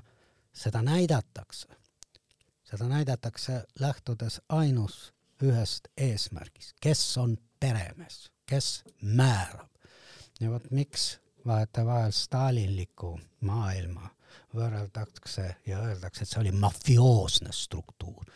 seda 0.53 0.83
näidatakse 0.83 1.84
seda 2.75 2.89
näidatakse 2.91 3.65
lähtudes 3.79 4.41
ainus 4.49 5.13
ühest 5.43 5.89
eesmärgist, 5.97 6.75
kes 6.81 7.03
on 7.19 7.37
peremees, 7.61 8.31
kes 8.47 8.83
määrab. 9.03 9.71
ja 10.41 10.51
vot 10.51 10.71
miks 10.71 11.21
vahetevahel 11.47 12.11
stalinlikku 12.13 13.21
maailma 13.41 14.11
võrreldakse 14.55 15.47
ja 15.67 15.79
öeldakse, 15.87 16.25
et 16.25 16.33
see 16.33 16.41
oli 16.41 16.53
mafioosne 16.53 17.53
struktuur. 17.53 18.27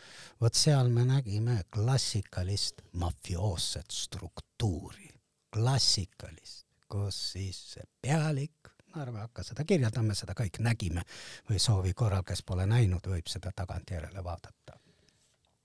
vot 0.41 0.55
seal 0.55 0.89
me 0.89 1.05
nägime 1.05 1.63
klassikalist 1.69 2.81
mafioosset 2.93 3.91
struktuuri, 3.91 5.09
klassikalist, 5.51 6.67
kus 6.87 7.31
siis 7.31 7.63
see 7.73 7.83
pealik 8.01 8.71
ärme 8.97 9.19
hakka 9.19 9.43
seda 9.43 9.63
kirjeldama, 9.67 10.15
seda 10.17 10.33
kõik 10.37 10.59
nägime 10.65 11.03
või 11.49 11.59
soovi 11.61 11.93
korral, 11.93 12.23
kes 12.23 12.41
pole 12.43 12.65
näinud, 12.69 13.05
võib 13.05 13.27
seda 13.29 13.51
tagantjärele 13.55 14.23
vaadata. 14.23 14.79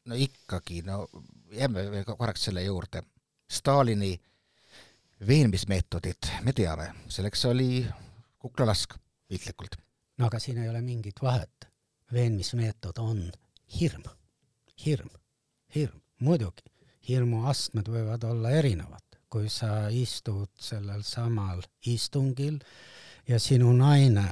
no 0.05 0.15
ikkagi, 0.15 0.83
no 0.83 1.09
jääme 1.53 1.91
veel 1.91 2.05
korraks 2.05 2.45
selle 2.45 2.63
juurde. 2.63 3.03
Stalini 3.51 4.21
veenmismeetodid, 5.27 6.31
me 6.43 6.53
teame, 6.53 6.93
selleks 7.09 7.45
oli 7.45 7.87
kuklalask 8.39 8.95
piltlikult. 9.29 9.77
no 10.19 10.27
aga 10.27 10.39
siin 10.39 10.59
ei 10.59 10.69
ole 10.69 10.81
mingit 10.81 11.23
vahet. 11.23 11.69
veenmismeetod 12.13 12.99
on 12.99 13.33
hirm, 13.81 14.05
hirm, 14.87 15.11
hirm, 15.75 16.01
muidugi, 16.21 16.63
hirmuastmed 17.09 17.89
võivad 17.89 18.25
olla 18.25 18.51
erinevad 18.51 19.05
kui 19.35 19.49
sa 19.51 19.89
istud 19.91 20.53
sellel 20.63 21.03
samal 21.03 21.59
istungil 21.91 22.61
ja 23.29 23.39
sinu 23.41 23.73
naine 23.73 24.29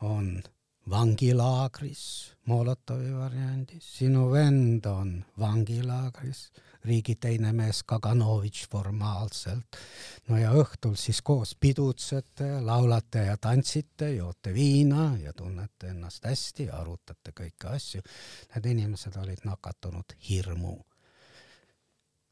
on 0.00 0.42
vangilaagris 0.90 2.34
Molotovi 2.44 3.08
variandis, 3.14 3.86
sinu 3.98 4.26
vend 4.32 4.84
on 4.84 5.14
vangilaagris, 5.40 6.50
riigi 6.84 7.14
teine 7.16 7.52
mees 7.56 7.80
Kaganovitš 7.88 8.66
formaalselt. 8.68 9.78
no 10.28 10.36
ja 10.36 10.50
õhtul 10.52 10.98
siis 11.00 11.22
koos 11.22 11.54
pidutsete, 11.60 12.60
laulate 12.60 13.24
ja 13.30 13.36
tantsite, 13.36 14.10
joote 14.16 14.52
viina 14.54 15.14
ja 15.16 15.32
tunnete 15.32 15.94
ennast 15.94 16.24
hästi 16.28 16.68
arutate 16.68 17.32
kõiki 17.32 17.70
asju. 17.70 18.02
Need 18.54 18.68
inimesed 18.74 19.16
olid 19.16 19.40
nakatunud 19.44 20.16
hirmu. 20.28 20.76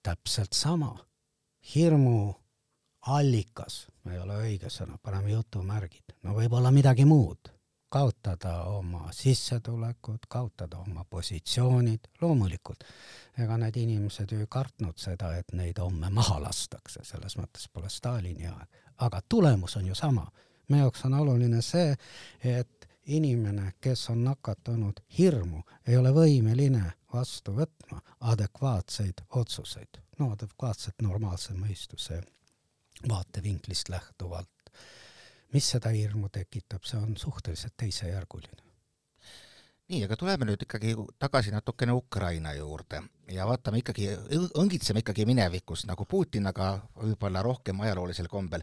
täpselt 0.03 0.53
sama, 0.53 0.97
hirmu 1.75 2.35
allikas. 3.07 3.87
Ei 4.11 4.19
ole 4.19 4.37
õige 4.43 4.71
sõna, 4.71 4.99
paneme 5.03 5.31
jutumärgid, 5.31 6.17
no 6.23 6.35
võib-olla 6.35 6.71
midagi 6.75 7.05
muud, 7.07 7.51
kaotada 7.93 8.63
oma 8.73 9.13
sissetulekud, 9.13 10.27
kaotada 10.29 10.79
oma 10.79 11.05
positsioonid, 11.11 12.09
loomulikult. 12.21 12.85
ega 13.39 13.57
need 13.57 13.77
inimesed 13.77 14.33
ju 14.33 14.41
ei 14.41 14.47
kartnud 14.49 14.99
seda, 14.99 15.35
et 15.37 15.53
neid 15.53 15.79
homme 15.79 16.11
maha 16.11 16.41
lastakse, 16.43 17.05
selles 17.05 17.37
mõttes 17.37 17.69
pole 17.73 17.91
Stalini 17.91 18.47
aeg, 18.47 18.81
aga 18.99 19.21
tulemus 19.29 19.77
on 19.77 19.87
ju 19.87 19.95
sama. 19.95 20.31
meie 20.69 20.83
jaoks 20.83 21.05
on 21.05 21.15
oluline 21.15 21.63
see, 21.63 21.97
et 22.41 22.89
inimene, 23.07 23.73
kes 23.81 24.11
on 24.11 24.25
nakatunud 24.25 25.01
hirmu, 25.19 25.63
ei 25.87 25.97
ole 25.97 26.11
võimeline 26.11 26.93
vastu 27.13 27.53
võtma 27.53 28.01
adekvaatseid 28.21 29.27
otsuseid, 29.31 30.01
no 30.19 30.33
adekvaatset 30.33 31.03
normaalse 31.03 31.53
mõistuse 31.53 32.23
vaatevinklist 33.09 33.89
lähtuvalt. 33.89 34.49
mis 35.53 35.67
seda 35.71 35.91
hirmu 35.93 36.31
tekitab, 36.33 36.81
see 36.89 36.97
on 36.97 37.17
suhteliselt 37.17 37.75
teisejärguline. 37.77 38.63
nii, 39.89 40.05
aga 40.05 40.17
tuleme 40.17 40.47
nüüd 40.49 40.63
ikkagi 40.65 40.95
tagasi 41.19 41.51
natukene 41.53 41.93
Ukraina 41.93 42.53
juurde 42.57 43.03
ja 43.29 43.47
vaatame 43.47 43.83
ikkagi, 43.83 44.09
õngitseme 44.59 45.03
ikkagi 45.03 45.27
minevikus 45.29 45.85
nagu 45.87 46.07
Putin, 46.09 46.47
aga 46.47 46.79
võib-olla 46.97 47.43
rohkem 47.43 47.81
ajaloolisel 47.81 48.29
kombel. 48.29 48.63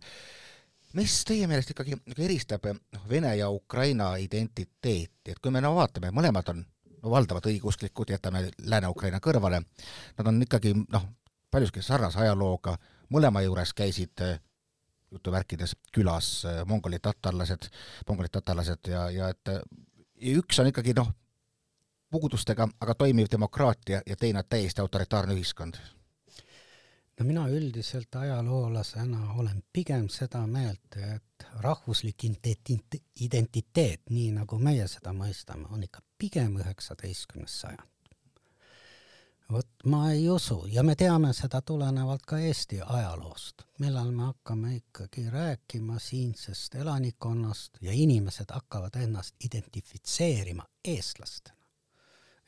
mis 0.93 1.24
teie 1.25 1.48
meelest 1.48 1.69
ikkagi 1.69 2.00
eristab 2.17 2.65
noh, 2.65 3.05
Vene 3.10 3.36
ja 3.38 3.50
Ukraina 3.50 4.15
identiteeti, 4.17 5.31
et 5.31 5.39
kui 5.39 5.51
me 5.51 5.62
no 5.62 5.75
vaatame, 5.75 6.10
mõlemad 6.12 6.50
on 6.50 6.65
no 7.03 7.12
valdavalt 7.12 7.46
õigeusklikud, 7.46 8.12
jätame 8.12 8.50
Lääne-Ukraina 8.65 9.19
kõrvale, 9.24 9.62
nad 10.17 10.27
on 10.27 10.41
ikkagi 10.41 10.74
noh, 10.91 11.05
paljuski 11.51 11.81
sarnase 11.81 12.19
ajalooga, 12.24 12.75
mõlema 13.13 13.42
juures 13.42 13.74
käisid 13.74 14.22
äh, 14.22 14.39
jutuvärkides 15.12 15.75
külas 15.94 16.46
äh, 16.46 16.66
mongolid 16.66 17.01
tatarlased, 17.01 17.70
mongolid 18.08 18.32
tatarlased 18.32 18.88
ja, 18.92 19.10
ja 19.12 19.30
et 19.30 19.54
äh, 19.54 19.62
ja 20.22 20.36
üks 20.38 20.60
on 20.60 20.70
ikkagi 20.70 20.94
noh, 20.98 21.12
puudustega, 22.10 22.68
aga 22.82 22.96
toimiv 22.96 23.30
demokraatia 23.32 24.01
ja 24.06 24.16
teine 24.16 24.44
täiesti 24.44 24.82
autoritaarne 24.82 25.34
ühiskond. 25.34 25.80
no 27.20 27.25
mina 27.25 27.48
üldiselt 27.50 28.16
ajaloolasena 28.16 29.34
olen 29.34 29.63
pigem 29.74 30.10
seda 30.10 30.48
meelt, 30.48 30.96
et 30.96 31.46
rahvuslik 31.60 32.24
identiteet, 33.20 34.01
nii 34.10 34.32
nagu 34.32 34.58
meie 34.58 34.88
seda 34.88 35.13
mõistame, 35.13 35.68
on 35.70 35.84
ikka 35.84 36.01
pigem 36.18 36.58
üheksateistkümnes 36.62 37.62
sajand 37.62 37.99
vot 39.51 39.68
ma 39.86 40.12
ei 40.12 40.29
usu. 40.29 40.65
Ja 40.68 40.84
me 40.84 40.96
teame 40.96 41.34
seda 41.34 41.62
tulenevalt 41.62 42.25
ka 42.27 42.39
Eesti 42.39 42.82
ajaloost, 42.86 43.63
millal 43.79 44.12
me 44.12 44.29
hakkame 44.29 44.75
ikkagi 44.75 45.29
rääkima 45.29 46.00
siinsest 46.00 46.75
elanikkonnast 46.75 47.82
ja 47.82 47.94
inimesed 47.94 48.51
hakkavad 48.53 48.96
ennast 48.96 49.36
identifitseerima 49.46 50.65
eestlastena. 50.86 51.58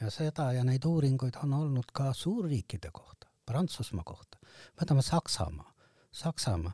ja 0.02 0.10
seda 0.10 0.52
ja 0.54 0.64
neid 0.64 0.86
uuringuid 0.86 1.36
on 1.44 1.54
olnud 1.54 1.92
ka 1.94 2.14
suurriikide 2.14 2.90
kohta, 2.92 3.28
Prantsusmaa 3.46 4.04
kohta, 4.04 4.38
võtame 4.82 5.02
Saksamaa, 5.02 5.74
Saksamaa, 6.12 6.74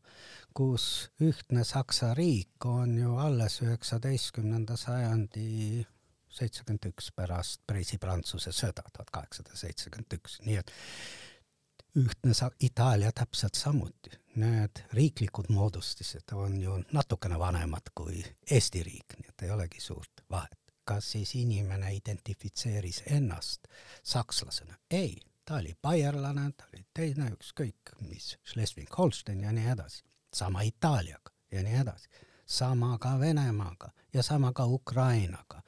kus 0.53 1.10
ühtne 1.22 1.63
Saksa 1.63 2.13
riik 2.13 2.65
on 2.65 2.98
ju 2.98 3.17
alles 3.17 3.62
üheksateistkümnenda 3.62 4.77
sajandi 4.77 5.86
seitsekümmend 6.38 6.89
üks 6.91 7.12
pärast 7.15 7.63
Preisi-Prantsuse 7.67 8.53
sõda, 8.56 8.86
tuhat 8.94 9.10
kaheksasada 9.13 9.58
seitsekümmend 9.58 10.20
üks, 10.20 10.39
nii 10.46 10.60
et 10.62 10.72
ühtne 11.98 12.34
sa-, 12.34 12.51
Itaalia 12.60 13.12
täpselt 13.12 13.56
samuti. 13.56 14.12
Need 14.36 14.84
riiklikud 14.94 15.50
moodustised 15.50 16.34
on 16.38 16.60
ju 16.62 16.77
natukene 16.94 17.39
vanemad 17.39 17.89
kui 17.96 18.22
Eesti 18.51 18.84
riik, 18.86 19.17
nii 19.17 19.34
et 19.34 19.46
ei 19.48 19.51
olegi 19.51 19.82
suurt 19.82 20.25
vahet. 20.29 20.58
kas 20.88 21.10
siis 21.12 21.34
inimene 21.36 21.89
identifitseeris 21.96 23.01
ennast 23.12 23.67
sakslasena? 24.03 24.77
ei, 24.91 25.17
ta 25.46 25.56
oli 25.56 25.74
baierlane, 25.82 26.51
ta 26.58 26.63
oli 26.74 26.86
teine, 26.94 27.27
ükskõik 27.36 27.91
mis, 28.08 28.38
Schleswig-Holstein 28.48 29.44
ja 29.44 29.51
nii 29.51 29.67
edasi. 29.72 30.03
sama 30.34 30.62
Itaaliaga 30.62 31.32
ja 31.51 31.63
nii 31.63 31.75
edasi. 31.82 32.10
sama 32.46 32.98
ka 32.98 33.20
Venemaaga 33.20 33.91
ja 34.13 34.24
sama 34.24 34.53
ka 34.53 34.65
Ukrainaga 34.65 35.62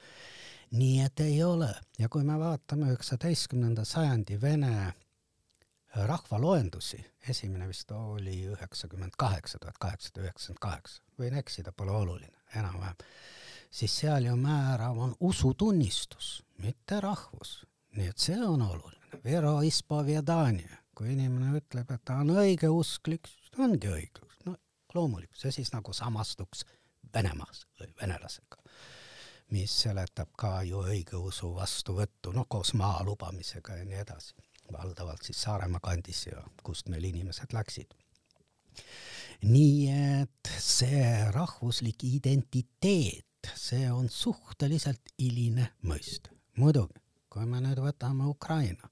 nii 0.70 1.00
et 1.00 1.20
ei 1.20 1.42
ole. 1.44 1.74
Ja 1.98 2.08
kui 2.08 2.24
me 2.24 2.38
vaatame 2.38 2.90
üheksateistkümnenda 2.92 3.84
sajandi 3.84 4.40
Vene 4.40 4.92
rahvaloendusi, 5.94 7.00
esimene 7.28 7.68
vist 7.68 7.90
oli 7.90 8.36
üheksakümmend 8.46 9.16
kaheksa, 9.18 9.58
tuhat 9.58 9.78
kaheksasada 9.78 10.22
üheksakümmend 10.22 10.62
kaheksa, 10.62 11.02
võin 11.18 11.38
eksida, 11.40 11.72
pole 11.72 11.90
oluline, 11.90 12.36
enam-vähem, 12.54 13.00
siis 13.70 13.96
seal 14.02 14.28
ju 14.30 14.36
määrav 14.38 14.98
on 14.98 15.16
usutunnistus, 15.20 16.44
mitte 16.62 17.00
rahvus. 17.00 17.64
nii 17.90 18.06
et 18.06 18.22
see 18.22 18.38
on 18.38 18.62
oluline, 18.62 19.18
vero 19.24 19.56
ispovedanie, 19.66 20.78
kui 20.94 21.10
inimene 21.12 21.58
ütleb, 21.58 21.90
et 21.90 22.04
ta 22.04 22.20
on 22.22 22.30
õigeusklik, 22.38 23.26
siis 23.26 23.50
ta 23.50 23.64
ongi 23.66 23.90
õigus, 23.90 24.36
no 24.46 24.54
loomulikult, 24.94 25.40
see 25.42 25.50
siis 25.58 25.72
nagu 25.74 25.92
samastuks 25.92 26.62
Venemaas 27.14 27.64
või 27.80 27.90
venelasega 27.98 28.60
mis 29.50 29.72
seletab 29.82 30.30
ka 30.38 30.60
ju 30.66 30.82
õigeusu 30.86 31.50
vastuvõttu, 31.54 32.32
noh 32.34 32.46
koos 32.48 32.72
maa 32.78 33.02
lubamisega 33.06 33.80
ja 33.80 33.86
nii 33.88 33.98
edasi, 34.02 34.34
valdavalt 34.72 35.26
siis 35.26 35.42
Saaremaa 35.42 35.82
kandis 35.82 36.26
ja 36.26 36.42
kust 36.62 36.88
meil 36.88 37.04
inimesed 37.04 37.54
läksid. 37.56 37.94
nii 39.42 39.88
et 39.90 40.50
see 40.60 41.30
rahvuslik 41.32 42.04
identiteet, 42.04 43.50
see 43.56 43.90
on 43.90 44.08
suhteliselt 44.08 45.14
hiline 45.18 45.72
mõiste. 45.82 46.30
muidugi, 46.56 47.00
kui 47.30 47.46
me 47.46 47.60
nüüd 47.60 47.80
võtame 47.80 48.28
Ukraina, 48.28 48.90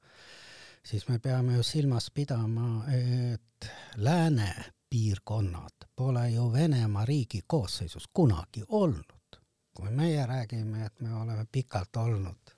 siis 0.82 1.08
me 1.08 1.18
peame 1.18 1.54
ju 1.54 1.62
silmas 1.62 2.10
pidama, 2.10 2.84
et 2.88 3.70
lääne 3.96 4.72
piirkonnad 4.90 5.86
pole 5.96 6.30
ju 6.30 6.52
Venemaa 6.52 7.04
riigi 7.04 7.42
koosseisus 7.46 8.08
kunagi 8.12 8.64
olnud 8.68 9.17
kui 9.78 9.90
meie 9.90 10.26
räägime, 10.26 10.87
et 10.87 11.00
me 11.00 11.14
oleme 11.14 11.47
pikalt 11.52 11.97
olnud 11.97 12.54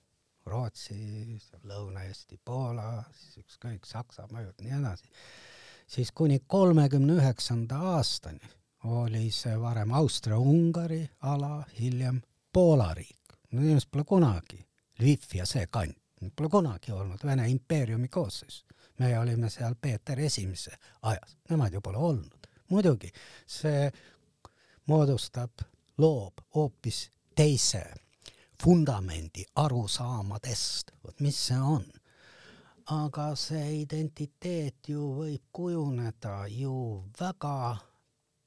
Rootsis, 0.47 1.51
Lõuna-Eesti, 1.69 2.39
Poola, 2.45 3.03
siis 3.13 3.45
ükskõik, 3.45 3.85
Saksamaa 3.87 4.41
ja 4.41 4.53
nii 4.61 4.73
edasi, 4.79 5.11
siis 5.87 6.13
kuni 6.17 6.41
kolmekümne 6.47 7.19
üheksanda 7.21 7.79
aastani 7.93 8.49
oli 8.85 9.29
see 9.31 9.53
varem 9.61 9.93
Austria-Ungari 9.93 11.03
ala, 11.21 11.65
hiljem 11.79 12.23
Poola 12.53 12.95
riik. 12.95 13.37
no 13.53 13.61
inimesed 13.61 13.91
pole 13.91 14.05
kunagi, 14.05 14.65
Lviv 14.99 15.35
ja 15.35 15.47
see 15.47 15.67
kant, 15.67 15.97
pole 16.37 16.49
kunagi 16.49 16.93
olnud 16.93 17.25
Vene 17.25 17.49
impeeriumi 17.51 18.09
koosseisus. 18.09 18.65
meie 18.99 19.19
olime 19.19 19.51
seal 19.51 19.75
Peeter 19.81 20.21
Esimese 20.21 20.77
ajas, 21.03 21.37
nemad 21.51 21.73
ju 21.73 21.81
pole 21.81 21.99
olnud. 21.99 22.49
muidugi, 22.71 23.13
see 23.47 23.93
moodustab 24.87 25.51
loob 25.99 26.41
hoopis 26.55 27.11
teise 27.37 27.85
vundamendi 28.67 29.45
arusaamadest, 29.55 30.91
vot 31.05 31.21
mis 31.21 31.47
see 31.47 31.61
on. 31.61 31.85
aga 32.91 33.37
see 33.39 33.83
identiteet 33.85 34.89
ju 34.91 35.05
võib 35.15 35.43
kujuneda 35.55 36.49
ju 36.51 37.05
väga 37.21 37.77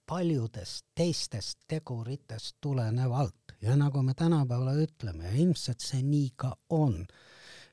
paljudest 0.05 0.85
teistest 0.95 1.59
teguritest 1.67 2.57
tulenevalt. 2.61 3.55
Ja 3.61 3.75
nagu 3.79 4.01
me 4.03 4.13
tänapäeval 4.13 4.83
ütleme 4.83 5.31
ilmselt 5.31 5.79
see 5.79 6.01
nii 6.03 6.33
ka 6.35 6.57
on, 6.69 7.05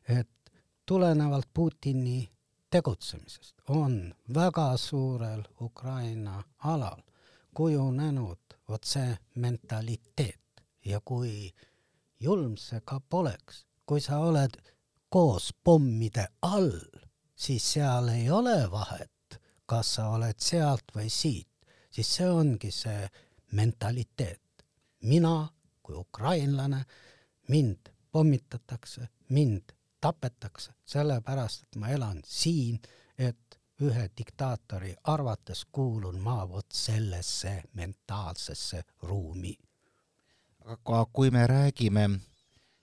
et 0.08 0.30
tulenevalt 0.86 1.48
Putini 1.54 2.30
tegutsemisest 2.70 3.54
on 3.68 4.14
väga 4.34 4.76
suurel 4.76 5.42
Ukraina 5.60 6.42
alal 6.58 7.02
kujunenud 7.54 8.56
vot 8.68 8.84
see 8.84 9.16
mentaliteet 9.34 10.40
ja 10.84 11.00
kui 11.04 11.52
julm 12.20 12.56
see 12.56 12.80
ka 12.84 13.00
poleks, 13.00 13.64
kui 13.86 14.00
sa 14.00 14.18
oled 14.18 14.56
koos 15.08 15.52
pommide 15.64 16.26
all, 16.42 16.80
siis 17.34 17.72
seal 17.72 18.08
ei 18.08 18.30
ole 18.30 18.70
vahet, 18.70 19.40
kas 19.66 19.94
sa 19.96 20.08
oled 20.16 20.38
sealt 20.38 20.94
või 20.94 21.08
siit, 21.10 21.48
siis 21.90 22.14
see 22.16 22.30
ongi 22.30 22.70
see 22.70 23.08
mentaliteet. 23.52 24.40
mina 25.02 25.48
kui 25.82 25.96
ukrainlane, 25.96 26.84
mind 27.48 27.88
pommitatakse, 28.12 29.08
mind 29.28 29.72
tapetakse 30.00 30.72
sellepärast, 30.84 31.62
et 31.62 31.76
ma 31.76 31.88
elan 31.88 32.20
siin, 32.24 32.78
et 33.18 33.58
ühe 33.80 34.10
diktaatori 34.16 34.94
arvates 35.04 35.64
kuulun 35.72 36.20
ma 36.20 36.48
vot 36.48 36.72
sellesse 36.72 37.62
mentaalsesse 37.72 38.82
ruumi. 39.02 39.56
Aga 40.64 41.04
kui 41.12 41.30
me 41.30 41.46
räägime 41.46 42.08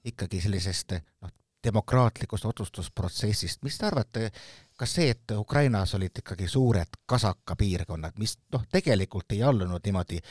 ikkagi 0.06 0.42
sellisest 0.42 0.96
noh, 1.22 1.32
demokraatlikust 1.64 2.46
otsustusprotsessist, 2.46 3.64
mis 3.64 3.78
te 3.78 3.86
arvate, 3.86 4.32
kas 4.78 4.94
see, 5.00 5.10
et 5.12 5.36
Ukrainas 5.36 5.96
olid 5.98 6.22
ikkagi 6.22 6.48
suured 6.48 7.02
kasaka 7.06 7.56
piirkonnad, 7.56 8.18
mis 8.20 8.38
noh, 8.54 8.66
tegelikult 8.72 9.32
ei 9.36 9.44
allunud 9.44 9.84
niimoodi 9.86 10.22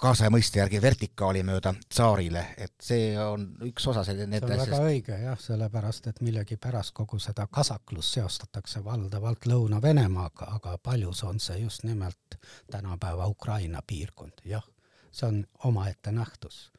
kaasaja 0.00 0.30
mõiste 0.32 0.60
järgi 0.60 0.80
vertikaali 0.82 1.42
mööda 1.46 1.72
tsaarile, 1.88 2.42
et 2.60 2.74
see 2.82 3.14
on 3.20 3.46
üks 3.64 3.86
osa 3.88 4.04
selle 4.04 4.26
see 4.28 4.42
on 4.44 4.50
väga 4.52 4.66
sest... 4.66 4.88
õige 4.90 5.18
jah, 5.22 5.38
sellepärast 5.40 6.10
et 6.10 6.20
millegipärast 6.26 6.92
kogu 6.96 7.18
seda 7.22 7.46
kasaklust 7.52 8.18
seostatakse 8.18 8.84
valdavalt 8.84 9.48
Lõuna-Venemaaga, 9.48 10.50
aga 10.58 10.76
paljus 10.82 11.24
on 11.24 11.40
see 11.40 11.62
just 11.62 11.86
nimelt 11.88 12.40
tänapäeva 12.70 13.26
Ukraina 13.32 13.80
piirkond, 13.86 14.44
jah. 14.44 14.64
See 15.10 15.28
on 15.28 15.44
omaette 15.64 16.12
nähtus. 16.12 16.72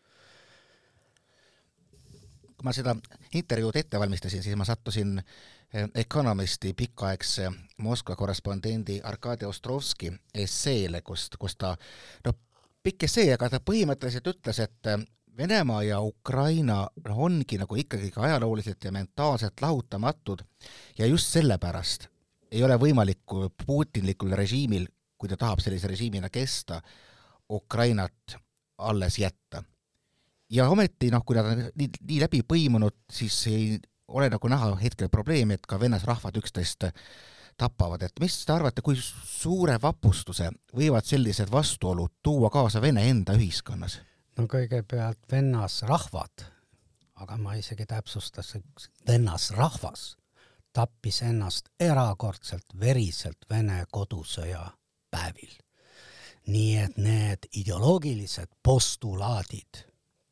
kui 2.58 2.66
ma 2.66 2.74
seda 2.74 2.96
intervjuud 3.38 3.76
ette 3.76 4.00
valmistasin, 4.00 4.42
siis 4.44 4.56
ma 4.58 4.66
sattusin 4.66 5.20
eh, 5.20 5.90
Economisti 5.96 6.74
pikaaegse 6.74 7.52
Moskva 7.78 8.16
korrespondendi 8.16 9.02
Arkadi 9.04 9.46
Ostrovski 9.46 10.12
esseele, 10.34 11.02
kust, 11.02 11.38
kus 11.38 11.56
ta 11.56 11.76
noh, 12.26 12.34
pikk 12.84 13.04
essee, 13.06 13.30
aga 13.34 13.50
ta 13.50 13.60
põhimõtteliselt 13.62 14.32
ütles, 14.34 14.60
et 14.64 14.90
äh, 14.90 15.06
Venemaa 15.38 15.84
ja 15.84 16.00
Ukraina 16.02 16.88
ongi 17.14 17.60
nagu 17.62 17.76
ikkagi 17.78 18.10
ka 18.12 18.24
ajalooliselt 18.26 18.84
ja 18.84 18.92
mentaalselt 18.92 19.62
lahutamatud 19.62 20.42
ja 20.98 21.06
just 21.06 21.30
sellepärast 21.30 22.08
ei 22.52 22.64
ole 22.64 22.78
võimalik 22.82 23.36
putinlikul 23.66 24.34
režiimil, 24.40 24.88
kui 25.18 25.30
ta 25.30 25.38
tahab 25.38 25.62
sellise 25.62 25.90
režiimina 25.92 26.30
kesta, 26.34 26.80
Ukrainat 27.50 28.38
alles 28.78 29.20
jätta. 29.20 29.64
ja 30.50 30.70
ometi 30.70 31.12
noh, 31.12 31.24
kui 31.26 31.36
nad 31.36 31.46
on 31.46 31.64
nii, 31.76 31.90
nii 32.08 32.20
läbi 32.24 32.42
põimunud, 32.48 32.96
siis 33.12 33.40
ei 33.48 33.80
ole 34.08 34.30
nagu 34.30 34.48
näha 34.48 34.76
hetkel 34.80 35.10
probleemi, 35.10 35.58
et 35.58 35.66
ka 35.68 35.80
vennalasrahvad 35.80 36.38
üksteist 36.40 36.88
tapavad, 37.58 38.04
et 38.06 38.20
mis 38.22 38.36
te 38.46 38.54
arvate, 38.54 38.84
kui 38.86 38.96
suure 39.00 39.76
vapustuse 39.82 40.52
võivad 40.76 41.08
sellised 41.08 41.52
vastuolud 41.52 42.14
tuua 42.24 42.52
kaasa 42.54 42.82
Vene 42.82 43.10
enda 43.10 43.36
ühiskonnas? 43.36 44.00
no 44.38 44.46
kõigepealt 44.46 45.26
vennasrahvad, 45.32 46.46
aga 47.18 47.38
ma 47.42 47.58
isegi 47.58 47.88
täpsustaks, 47.90 48.90
vennasrahvas 49.08 50.12
tappis 50.78 51.24
ennast 51.26 51.72
erakordselt 51.80 52.76
veriselt 52.80 53.50
Vene 53.50 53.84
kodusõja 53.92 54.62
päevil. 55.12 55.56
Nii 56.48 56.78
et 56.80 56.98
need 56.98 57.50
ideoloogilised 57.60 58.50
postulaadid 58.64 59.84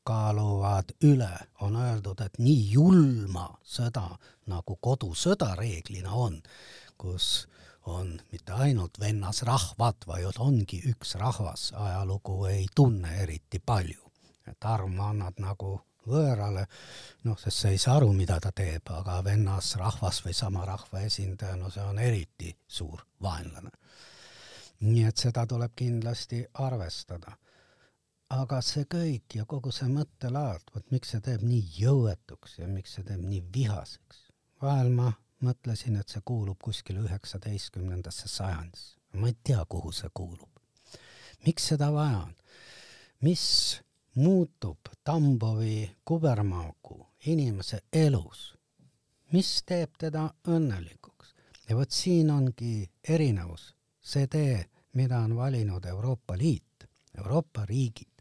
kaaluvad 0.06 0.94
üle, 1.04 1.34
on 1.66 1.76
öeldud, 1.82 2.22
et 2.22 2.38
nii 2.40 2.70
julma 2.72 3.48
sõda, 3.66 4.06
nagu 4.52 4.78
kodusõda 4.82 5.56
reeglina 5.58 6.14
on, 6.14 6.38
kus 6.98 7.48
on 7.90 8.14
mitte 8.32 8.54
ainult 8.54 9.00
vennasrahvad, 9.02 10.06
vaid 10.08 10.38
ongi 10.40 10.82
üks 10.92 11.16
rahvas, 11.22 11.72
ajalugu 11.74 12.46
ei 12.52 12.68
tunne 12.76 13.18
eriti 13.24 13.60
palju. 13.60 14.02
et 14.46 14.66
armu 14.70 15.02
annad 15.02 15.40
nagu 15.42 15.80
võõrale, 16.06 16.68
noh, 17.26 17.38
sest 17.40 17.58
sa 17.64 17.70
ei 17.74 17.80
saa 17.82 17.96
aru, 17.98 18.12
mida 18.14 18.38
ta 18.40 18.52
teeb, 18.54 18.92
aga 18.94 19.24
vennasrahvas 19.26 20.22
või 20.26 20.36
sama 20.38 20.66
rahva 20.66 21.02
esindaja, 21.02 21.56
no 21.58 21.72
see 21.74 21.82
on 21.82 21.98
eriti 22.00 22.52
suur 22.68 23.02
vaenlane. 23.22 23.72
Nii 24.82 25.04
et 25.08 25.18
seda 25.18 25.46
tuleb 25.48 25.74
kindlasti 25.76 26.46
arvestada. 26.54 27.38
aga 28.30 28.58
see 28.66 28.88
kõik 28.90 29.36
ja 29.38 29.44
kogu 29.46 29.72
see 29.72 29.86
mõttelaad, 29.88 30.64
vot 30.74 30.88
miks 30.92 31.12
see 31.14 31.22
teeb 31.22 31.44
nii 31.46 31.62
jõuetuks 31.78 32.58
ja 32.58 32.68
miks 32.68 32.96
see 32.96 33.04
teeb 33.06 33.22
nii 33.22 33.44
vihaseks, 33.54 34.24
vahel 34.62 34.90
ma 34.90 35.12
mõtlesin, 35.46 36.00
et 36.00 36.10
see 36.10 36.22
kuulub 36.26 36.58
kuskile 36.64 37.04
üheksateistkümnendasse 37.06 38.28
sajandisse. 38.28 38.98
ma 39.14 39.28
ei 39.28 39.38
tea, 39.44 39.66
kuhu 39.70 39.92
see 39.92 40.10
kuulub. 40.14 40.50
miks 41.46 41.68
seda 41.68 41.92
vaja 41.94 42.18
on? 42.18 42.36
mis 43.22 43.82
muutub 44.16 44.78
Tambovi 45.04 45.96
kubermaagu 46.06 47.08
inimese 47.26 47.80
elus, 47.94 48.56
mis 49.32 49.64
teeb 49.64 49.98
teda 49.98 50.30
õnnelikuks. 50.48 51.34
ja 51.70 51.76
vot 51.76 51.92
siin 51.92 52.30
ongi 52.32 52.90
erinevus, 53.10 53.76
see 54.06 54.28
tee, 54.28 54.66
mida 54.94 55.20
on 55.20 55.36
valinud 55.36 55.86
Euroopa 55.86 56.38
Liit, 56.38 56.86
Euroopa 57.18 57.66
riigid. 57.66 58.12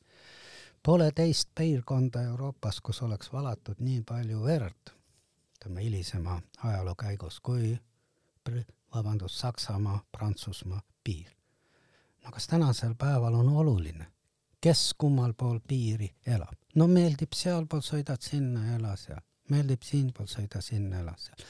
Pole 0.82 1.12
teist 1.12 1.50
piirkonda 1.54 2.22
Euroopas, 2.22 2.80
kus 2.80 3.02
oleks 3.02 3.32
valatud 3.32 3.80
nii 3.80 4.02
palju 4.08 4.42
verd, 4.44 4.92
ütleme 5.56 5.84
hilisema 5.84 6.40
ajaloo 6.64 6.94
käigus, 6.94 7.40
kui 7.40 7.76
vabandust, 8.94 9.34
Saksamaa, 9.34 10.02
Prantsusmaa 10.12 10.82
piir. 11.04 11.30
no 12.24 12.30
kas 12.30 12.46
tänasel 12.46 12.94
päeval 12.94 13.34
on 13.34 13.48
oluline, 13.48 14.06
kes 14.60 14.94
kummal 14.98 15.32
pool 15.32 15.58
piiri 15.68 16.14
elab. 16.26 16.56
no 16.74 16.86
meeldib 16.86 17.32
sealpool, 17.32 17.80
sõidad 17.80 18.20
sinna, 18.20 18.74
ela 18.76 18.96
seal. 18.96 19.20
Meeldib 19.50 19.82
siinpool, 19.84 20.28
sõida 20.30 20.60
sinna, 20.64 21.00
ela 21.02 21.14
seal. 21.18 21.46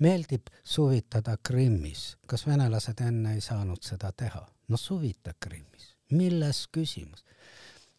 meeldib 0.00 0.50
suvitada 0.64 1.36
Krimmis. 1.36 2.16
kas 2.26 2.46
venelased 2.46 3.00
enne 3.00 3.34
ei 3.34 3.40
saanud 3.40 3.82
seda 3.82 4.12
teha? 4.12 4.46
no 4.68 4.76
suvita 4.76 5.34
Krimmis. 5.40 5.94
milles 6.10 6.66
küsimus? 6.72 7.24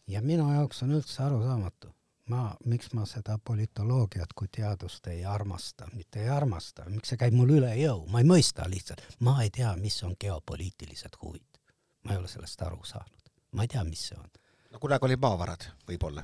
ja 0.06 0.22
minu 0.22 0.52
jaoks 0.52 0.82
on 0.82 0.96
üldse 0.98 1.22
arusaamatu, 1.22 1.92
ma, 2.30 2.56
miks 2.64 2.92
ma 2.92 3.06
seda 3.06 3.38
politoloogiat 3.38 4.32
kui 4.34 4.48
teadust 4.48 5.06
ei 5.06 5.24
armasta, 5.24 5.88
mitte 5.92 6.22
ei 6.22 6.28
armasta, 6.28 6.88
miks 6.90 7.14
see 7.14 7.20
käib 7.20 7.34
mul 7.34 7.58
üle 7.58 7.74
jõu, 7.80 8.06
ma 8.10 8.22
ei 8.22 8.28
mõista 8.28 8.70
lihtsalt, 8.70 9.02
ma 9.20 9.40
ei 9.42 9.50
tea, 9.50 9.76
mis 9.76 10.02
on 10.02 10.16
geopoliitilised 10.20 11.20
huvid. 11.22 11.46
ma 12.04 12.12
ei 12.12 12.18
ole 12.18 12.28
sellest 12.28 12.62
aru 12.62 12.84
saanud, 12.84 13.30
ma 13.52 13.62
ei 13.62 13.68
tea, 13.68 13.84
mis 13.84 14.08
see 14.08 14.18
on 14.18 14.30
no 14.76 14.80
kunagi 14.80 15.08
olid 15.08 15.20
maavarad 15.22 15.62
võib-olla. 15.88 16.22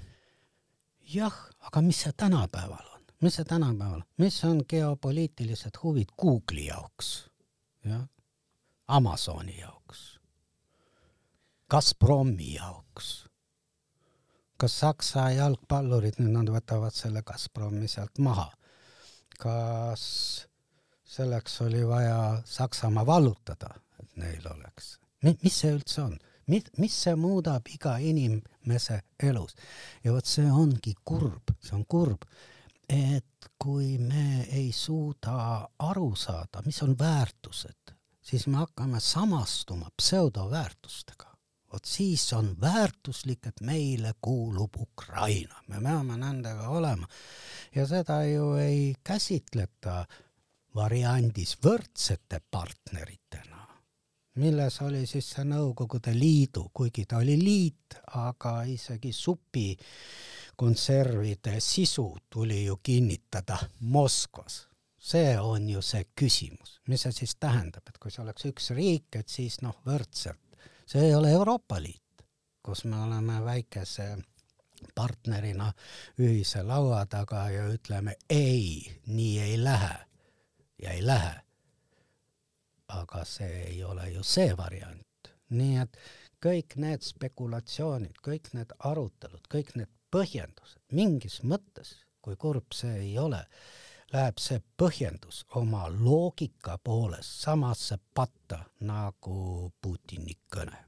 jah, 1.15 1.37
aga 1.69 1.81
mis 1.81 2.03
see 2.05 2.13
tänapäeval 2.13 2.91
on, 2.92 2.92
mis 3.23 3.39
see 3.39 3.47
tänapäeval, 3.49 4.03
mis 4.19 4.45
on 4.45 4.65
geopoliitilised 4.69 5.79
huvid 5.83 6.11
Google'i 6.21 6.67
jaoks, 6.67 7.13
jah, 7.85 8.07
Amazoni 8.89 9.61
jaoks, 9.61 10.21
Gazpromi 11.71 12.55
jaoks 12.55 13.13
kas 14.63 14.75
Saksa 14.79 15.25
jalgpallurid, 15.35 16.21
nüüd 16.23 16.37
nad 16.37 16.51
võtavad 16.55 16.95
selle 16.95 17.25
Gazpromi 17.27 17.89
sealt 17.91 18.21
maha. 18.23 18.51
kas 19.43 20.03
selleks 21.15 21.57
oli 21.65 21.81
vaja 21.87 22.19
Saksamaa 22.47 23.03
vallutada, 23.07 23.73
et 23.99 24.21
neil 24.23 24.45
oleks? 24.53 24.99
mis 25.23 25.57
see 25.57 25.73
üldse 25.75 26.05
on? 26.05 26.15
mis, 26.47 26.69
mis 26.79 26.95
see 27.05 27.17
muudab 27.19 27.67
iga 27.75 27.97
inimese 27.99 29.01
elus. 29.19 29.57
ja 30.05 30.15
vot 30.15 30.31
see 30.31 30.47
ongi 30.47 30.95
kurb, 31.05 31.57
see 31.59 31.75
on 31.81 31.85
kurb, 31.91 32.29
et 32.89 33.51
kui 33.59 33.99
me 33.99 34.43
ei 34.51 34.73
suuda 34.73 35.69
aru 35.79 36.15
saada, 36.17 36.63
mis 36.67 36.83
on 36.83 36.97
väärtused, 36.99 37.95
siis 38.23 38.47
me 38.47 38.57
hakkame 38.57 39.01
samastuma 39.01 39.91
pseudoväärtustega. 39.97 41.29
vot 41.73 41.85
siis 41.85 42.33
on 42.33 42.57
väärtuslik, 42.61 43.47
et 43.47 43.61
meile 43.61 44.13
kuulub 44.21 44.77
Ukraina, 44.77 45.63
me 45.69 45.81
peame 45.81 46.17
nendega 46.17 46.69
olema. 46.69 47.07
ja 47.75 47.87
seda 47.87 48.25
ju 48.25 48.55
ei 48.55 48.95
käsitleta 49.05 50.05
variandis 50.75 51.57
võrdsete 51.65 52.41
partneritena 52.51 53.53
milles 54.41 54.79
oli 54.83 55.05
siis 55.07 55.29
see 55.35 55.45
Nõukogude 55.45 56.15
Liidu, 56.17 56.69
kuigi 56.75 57.05
ta 57.09 57.21
oli 57.21 57.37
liit, 57.41 57.99
aga 58.17 58.63
isegi 58.69 59.13
supi 59.13 59.73
konservide 60.63 61.61
sisu 61.61 62.17
tuli 62.31 62.65
ju 62.65 62.77
kinnitada 62.83 63.59
Moskvas. 63.81 64.69
see 64.99 65.39
on 65.41 65.71
ju 65.71 65.81
see 65.83 66.05
küsimus, 66.21 66.81
mis 66.89 67.03
see 67.03 67.13
siis 67.13 67.33
tähendab, 67.37 67.83
et 67.89 67.99
kui 67.99 68.11
see 68.15 68.23
oleks 68.23 68.45
üks 68.47 68.71
riik, 68.71 69.17
et 69.19 69.29
siis 69.29 69.57
noh, 69.63 69.81
võrdselt. 69.87 70.59
see 70.87 71.03
ei 71.09 71.15
ole 71.15 71.33
Euroopa 71.35 71.81
Liit, 71.83 72.23
kus 72.63 72.85
me 72.85 73.01
oleme 73.03 73.41
väikese 73.45 74.07
partnerina 74.95 75.73
ühise 76.19 76.63
laua 76.63 77.07
taga 77.07 77.49
ja 77.51 77.67
ütleme 77.67 78.15
ei, 78.31 78.87
nii 79.07 79.39
ei 79.41 79.57
lähe 79.65 79.97
ja 80.83 80.91
ei 80.91 81.07
lähe 81.07 81.41
aga 83.01 83.25
see 83.25 83.65
ei 83.65 83.83
ole 83.85 84.11
ju 84.11 84.23
see 84.23 84.55
variant. 84.57 85.33
nii 85.51 85.81
et 85.83 85.99
kõik 86.43 86.77
need 86.77 87.03
spekulatsioonid, 87.03 88.23
kõik 88.23 88.53
need 88.55 88.71
arutelud, 88.79 89.43
kõik 89.51 89.75
need 89.75 89.91
põhjendused, 90.13 90.83
mingis 90.93 91.41
mõttes, 91.43 91.97
kui 92.23 92.37
kurb 92.37 92.75
see 92.77 92.93
ei 93.01 93.19
ole, 93.19 93.41
läheb 94.13 94.39
see 94.39 94.61
põhjendus 94.79 95.43
oma 95.57 95.89
loogika 95.89 96.79
poolest 96.85 97.43
samasse 97.47 97.99
patta 98.15 98.63
nagu 98.81 99.73
Putini 99.81 100.39
kõne. 100.53 100.85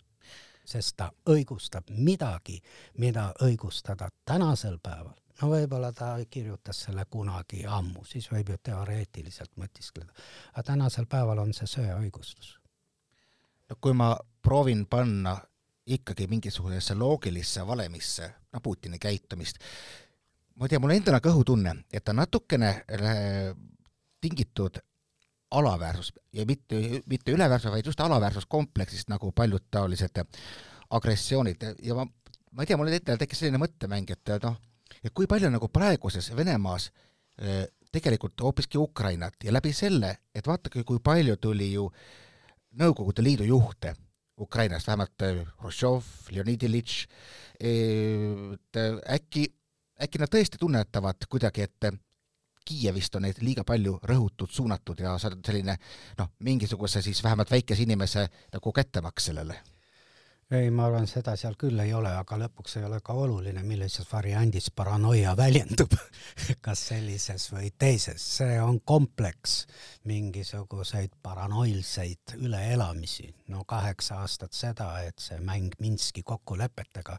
sest 0.64 0.96
ta 0.96 1.10
õigustab 1.28 1.90
midagi, 1.90 2.62
mida 2.98 3.32
õigustada 3.44 4.08
tänasel 4.24 4.78
päeval 4.82 5.18
no 5.42 5.50
võib-olla 5.50 5.92
ta 5.92 6.16
kirjutas 6.30 6.84
selle 6.86 7.04
kunagi 7.10 7.64
ammu, 7.66 8.04
siis 8.08 8.30
võib 8.32 8.52
ju 8.54 8.58
teoreetiliselt 8.62 9.56
mõtiskleda. 9.60 10.12
aga 10.52 10.62
tänasel 10.62 11.06
päeval 11.06 11.38
on 11.38 11.52
see 11.52 11.66
sõjaõigustus. 11.66 12.58
no 13.70 13.76
kui 13.80 13.92
ma 13.92 14.16
proovin 14.42 14.86
panna 14.86 15.38
ikkagi 15.86 16.26
mingisugusesse 16.26 16.94
loogilisse 16.94 17.66
valemisse, 17.66 18.30
no 18.52 18.60
Putini 18.60 18.98
käitumist, 18.98 19.58
ma 20.56 20.64
ei 20.64 20.72
tea, 20.72 20.80
mul 20.80 20.94
endal 20.94 21.18
on 21.18 21.24
kõhutunne, 21.24 21.74
et 21.92 22.04
ta 22.04 22.14
natukene 22.16 22.70
äh, 22.70 23.54
tingitud 24.20 24.80
alaväärsus 25.54 26.12
ja 26.32 26.46
mitte, 26.46 27.02
mitte 27.06 27.34
üleväärsus, 27.34 27.70
vaid 27.70 27.86
just 27.86 28.00
alaväärsuskompleksist, 28.00 29.10
nagu 29.12 29.32
paljud 29.32 29.66
taolised 29.70 30.22
agressioonid. 30.90 31.66
Ja 31.82 31.98
ma, 31.98 32.06
ma 32.50 32.64
ei 32.64 32.70
tea, 32.70 32.78
mul 32.80 32.92
endal 32.92 33.20
tekkis 33.20 33.44
selline 33.44 33.60
mõttemäng, 33.62 34.10
et 34.10 34.34
noh, 34.42 34.56
ja 35.04 35.12
kui 35.14 35.28
palju 35.30 35.50
nagu 35.52 35.68
praeguses 35.68 36.30
Venemaas 36.36 36.88
äh, 37.38 37.66
tegelikult 37.94 38.40
hoopiski 38.40 38.78
Ukrainat. 38.78 39.36
Ja 39.44 39.52
läbi 39.52 39.72
selle, 39.72 40.16
et 40.34 40.46
vaadake, 40.46 40.82
kui 40.84 41.02
palju 41.02 41.36
tuli 41.36 41.72
ju 41.74 41.90
Nõukogude 42.74 43.22
Liidu 43.22 43.44
juhte 43.46 43.92
Ukrainast, 44.40 44.86
vähemalt 44.86 45.22
äh, 45.22 45.44
Hruštšov, 45.60 46.08
Leonid 46.30 46.62
Iljitš, 46.62 47.04
äh, 47.62 48.54
et 48.54 48.80
äkki, 49.18 49.46
äkki 50.02 50.22
nad 50.22 50.32
tõesti 50.32 50.60
tunnetavad 50.60 51.28
kuidagi, 51.30 51.68
et 51.68 51.94
Kiievist 52.64 53.12
on 53.18 53.26
neid 53.26 53.42
liiga 53.44 53.60
palju 53.68 53.98
rõhutud, 54.08 54.48
suunatud 54.48 55.02
ja 55.04 55.18
see 55.20 55.34
on 55.34 55.42
selline 55.44 55.74
noh, 56.16 56.30
mingisuguse 56.48 57.02
siis 57.04 57.20
vähemalt 57.24 57.52
väikese 57.52 57.84
inimese 57.84 58.24
nagu 58.54 58.72
kättemaks 58.72 59.28
sellele 59.28 59.58
ei, 60.54 60.70
ma 60.70 60.86
arvan, 60.88 61.06
seda 61.10 61.34
seal 61.38 61.56
küll 61.58 61.78
ei 61.82 61.92
ole, 61.94 62.10
aga 62.14 62.36
lõpuks 62.44 62.78
ei 62.78 62.86
ole 62.86 63.00
ka 63.04 63.14
oluline, 63.18 63.62
millises 63.66 64.06
variandis 64.10 64.70
paranoia 64.74 65.34
väljendub. 65.36 65.94
Kas 66.64 66.86
sellises 66.90 67.48
või 67.52 67.70
teises, 67.78 68.22
see 68.38 68.58
on 68.62 68.80
kompleks 68.84 69.64
mingisuguseid 70.08 71.16
paranoilseid 71.22 72.36
üleelamisi. 72.38 73.32
no 73.48 73.64
kaheksa 73.68 74.22
aastat 74.24 74.52
seda, 74.56 74.88
et 75.04 75.18
see 75.20 75.36
mäng 75.40 75.74
Minski 75.78 76.22
kokkulepetega, 76.22 77.18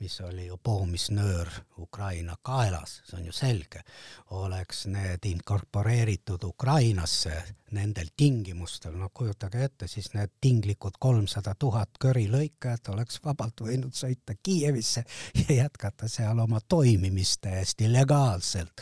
mis 0.00 0.20
oli 0.20 0.46
ju 0.46 0.56
poomisnöör 0.62 1.48
Ukraina 1.78 2.36
kaelas, 2.42 3.00
see 3.06 3.20
on 3.20 3.26
ju 3.26 3.32
selge, 3.32 3.84
oleks 4.30 4.86
need 4.86 5.26
inkorporeeritud 5.30 6.44
Ukrainasse 6.44 7.42
nendel 7.70 8.10
tingimustel, 8.16 8.96
no 8.98 9.10
kujutage 9.14 9.64
ette, 9.64 9.88
siis 9.88 10.10
need 10.14 10.32
tinglikud 10.40 10.98
kolmsada 10.98 11.54
tuhat 11.58 11.98
körilõike 12.02 12.69
sellega, 12.70 12.74
et 12.74 12.88
oleks 12.94 13.20
vabalt 13.24 13.60
võinud 13.60 13.94
sõita 13.94 14.34
Kiievisse 14.42 15.04
ja 15.48 15.54
jätkata 15.64 16.08
seal 16.08 16.38
oma 16.38 16.60
toimimist 16.60 17.40
täiesti 17.40 17.92
legaalselt. 17.92 18.80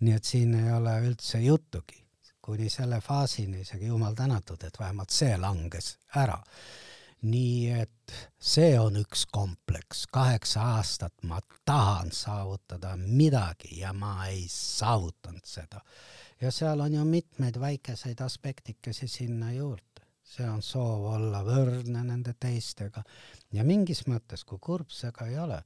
nii 0.00 0.14
et 0.14 0.24
siin 0.24 0.54
ei 0.54 0.72
ole 0.72 1.00
üldse 1.08 1.40
juttugi. 1.40 2.04
kuni 2.40 2.70
selle 2.70 3.00
faasini 3.00 3.60
isegi 3.60 3.86
jumal 3.86 4.14
tänatud, 4.14 4.62
et 4.64 4.78
vähemalt 4.80 5.10
see 5.10 5.36
langes 5.36 5.98
ära 6.16 6.38
nii 7.22 7.70
et 7.74 8.12
see 8.38 8.78
on 8.78 8.96
üks 8.96 9.26
kompleks, 9.26 10.06
kaheksa 10.06 10.62
aastat 10.78 11.14
ma 11.22 11.40
tahan 11.64 12.12
saavutada 12.12 12.96
midagi 12.96 13.80
ja 13.80 13.92
ma 13.92 14.26
ei 14.26 14.46
saavutanud 14.48 15.44
seda. 15.44 15.80
ja 16.40 16.50
seal 16.52 16.80
on 16.80 16.94
ju 16.94 17.04
mitmeid 17.04 17.60
väikeseid 17.60 18.20
aspektikesi 18.20 19.08
sinna 19.08 19.52
juurde. 19.52 19.87
See 20.28 20.48
on 20.48 20.62
soov 20.62 21.06
olla 21.14 21.42
võrdne 21.46 22.02
nende 22.04 22.34
teistega 22.40 23.02
ja 23.52 23.64
mingis 23.64 24.04
mõttes, 24.10 24.44
kui 24.44 24.60
kurb 24.60 24.92
see 24.92 25.12
ka 25.14 25.26
ei 25.30 25.38
ole, 25.40 25.62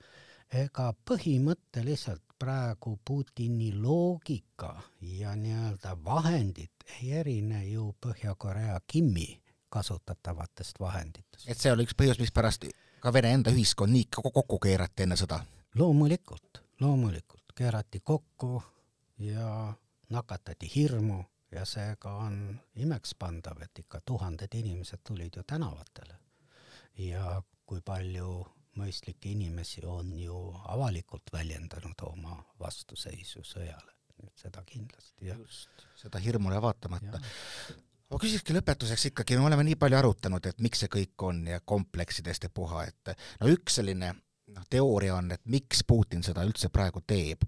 ega 0.53 0.93
põhimõtteliselt 1.09 2.23
praegu 2.43 2.97
Putini 3.05 3.71
loogika 3.75 4.75
ja 5.01 5.35
nii-öelda 5.39 5.97
vahendid 6.05 6.87
ei 6.99 7.13
erine 7.23 7.65
ju 7.69 7.93
Põhja-Korea 8.01 8.81
Kimi 8.87 9.29
kasutatavatest 9.73 10.81
vahenditest. 10.81 11.49
et 11.49 11.59
see 11.59 11.73
oli 11.73 11.87
üks 11.87 11.97
põhjus, 11.97 12.21
mispärast 12.21 12.67
ka 13.01 13.13
Vene 13.13 13.33
enda 13.39 13.51
ühiskond 13.55 13.95
nii 13.95 14.09
kokku 14.13 14.59
keerati 14.59 15.07
enne 15.07 15.17
sõda? 15.17 15.41
loomulikult, 15.75 16.63
loomulikult 16.81 17.55
keerati 17.57 18.01
kokku 18.05 18.63
ja 19.19 19.73
nakatati 20.11 20.71
hirmu 20.75 21.23
ja 21.53 21.65
seega 21.69 22.15
on 22.25 22.61
imekspandav, 22.77 23.63
et 23.63 23.85
ikka 23.85 24.01
tuhanded 24.07 24.55
inimesed 24.55 25.03
tulid 25.05 25.37
ju 25.37 25.43
tänavatele. 25.43 26.19
ja 26.99 27.43
kui 27.67 27.81
palju 27.81 28.45
mõistlikke 28.77 29.31
inimesi 29.33 29.85
on 29.87 30.13
ju 30.19 30.37
avalikult 30.69 31.33
väljendanud 31.33 32.05
oma 32.09 32.37
vastuseisu 32.61 33.45
sõjale, 33.45 33.95
et 34.25 34.45
seda 34.45 34.65
kindlasti, 34.65 35.27
jah. 35.29 35.39
just, 35.39 35.87
seda 35.97 36.19
hirmule 36.19 36.61
vaatamata 36.63 37.21
ma 38.13 38.21
küsikski 38.21 38.53
lõpetuseks 38.57 39.09
ikkagi, 39.09 39.39
me 39.41 39.49
oleme 39.49 39.65
nii 39.65 39.79
palju 39.81 39.97
arutanud, 39.97 40.47
et 40.47 40.61
miks 40.61 40.85
see 40.85 40.93
kõik 40.93 41.25
on 41.29 41.47
ja 41.49 41.61
kompleksidest 41.65 42.45
ja 42.49 42.53
puha, 42.53 42.85
et 42.85 43.15
no 43.41 43.49
üks 43.49 43.81
selline 43.81 44.13
noh, 44.53 44.67
teooria 44.71 45.17
on, 45.17 45.31
et 45.33 45.45
miks 45.49 45.81
Putin 45.89 46.25
seda 46.27 46.45
üldse 46.49 46.69
praegu 46.73 47.01
teeb, 47.07 47.47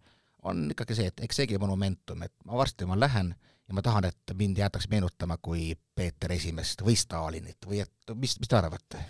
on 0.49 0.67
ikkagi 0.73 0.97
see, 0.97 1.11
et 1.13 1.25
eks 1.27 1.43
seegi 1.43 1.61
monumentum, 1.61 2.25
et 2.25 2.33
ma 2.49 2.57
varsti 2.61 2.89
ma 2.89 2.97
lähen 2.99 3.35
ja 3.69 3.75
ma 3.75 3.83
tahan, 3.83 4.05
et 4.05 4.35
mind 4.35 4.59
jäetakse 4.59 4.89
meenutama 4.91 5.37
kui 5.43 5.73
Peeter 5.95 6.33
Esimest 6.33 6.83
või 6.85 6.97
Stalinit 6.97 7.67
või 7.67 7.81
et 7.85 8.15
mis, 8.15 8.39
mis 8.41 8.49
te 8.49 8.57
arvate? 8.59 9.05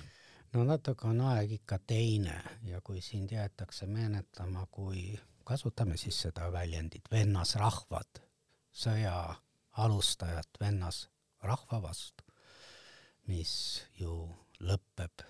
no 0.54 0.64
natuke 0.64 1.08
on 1.10 1.20
aeg 1.32 1.56
ikka 1.58 1.78
teine 1.86 2.36
ja 2.68 2.80
kui 2.80 3.00
sind 3.02 3.32
jäetakse 3.34 3.86
meenutama 3.86 4.66
kui, 4.70 5.18
kasutame 5.44 5.96
siis 5.96 6.20
seda 6.26 6.50
väljendit, 6.52 7.10
vennasrahvad, 7.10 8.22
sõja 8.70 9.34
alustajat, 9.82 10.60
vennas 10.60 11.08
rahva 11.42 11.82
vastu, 11.82 12.24
mis 13.26 13.82
ju 13.98 14.14
lõpeb 14.60 15.26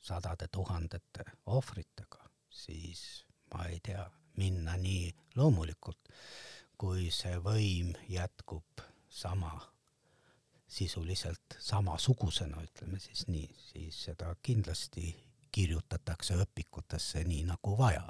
sadade 0.00 0.48
tuhandete 0.52 1.24
ohvritega, 1.46 2.28
siis 2.50 3.24
ma 3.54 3.66
ei 3.68 3.80
tea, 3.84 4.04
minna 4.36 4.76
nii 4.80 5.10
loomulikult, 5.36 6.08
kui 6.80 7.10
see 7.12 7.36
võim 7.44 7.92
jätkub 8.08 8.84
sama, 9.12 9.52
sisuliselt 10.70 11.58
samasugusena, 11.58 12.62
ütleme 12.64 13.00
siis 13.02 13.26
nii, 13.28 13.48
siis 13.72 14.04
seda 14.06 14.32
kindlasti 14.42 15.12
kirjutatakse 15.52 16.38
õpikutesse 16.40 17.24
nii 17.26 17.42
nagu 17.48 17.74
vaja, 17.78 18.06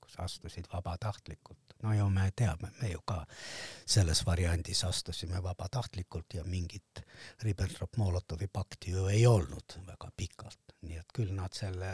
kus 0.00 0.16
astusid 0.22 0.70
vabatahtlikult. 0.72 1.74
no 1.82 1.92
ju 1.92 2.06
me 2.10 2.30
teame, 2.36 2.70
me 2.80 2.92
ju 2.92 3.02
ka 3.06 3.18
selles 3.96 4.22
variandis 4.26 4.84
astusime 4.84 5.42
vabatahtlikult 5.42 6.38
ja 6.38 6.44
mingit 6.44 7.02
Ribbentrop-Molotovi 7.42 8.48
pakti 8.52 8.94
ju 8.94 9.06
ei 9.06 9.26
olnud 9.26 9.78
väga 9.86 10.10
pikalt, 10.16 10.78
nii 10.80 11.02
et 11.02 11.12
küll 11.14 11.34
nad 11.34 11.52
selle 11.52 11.92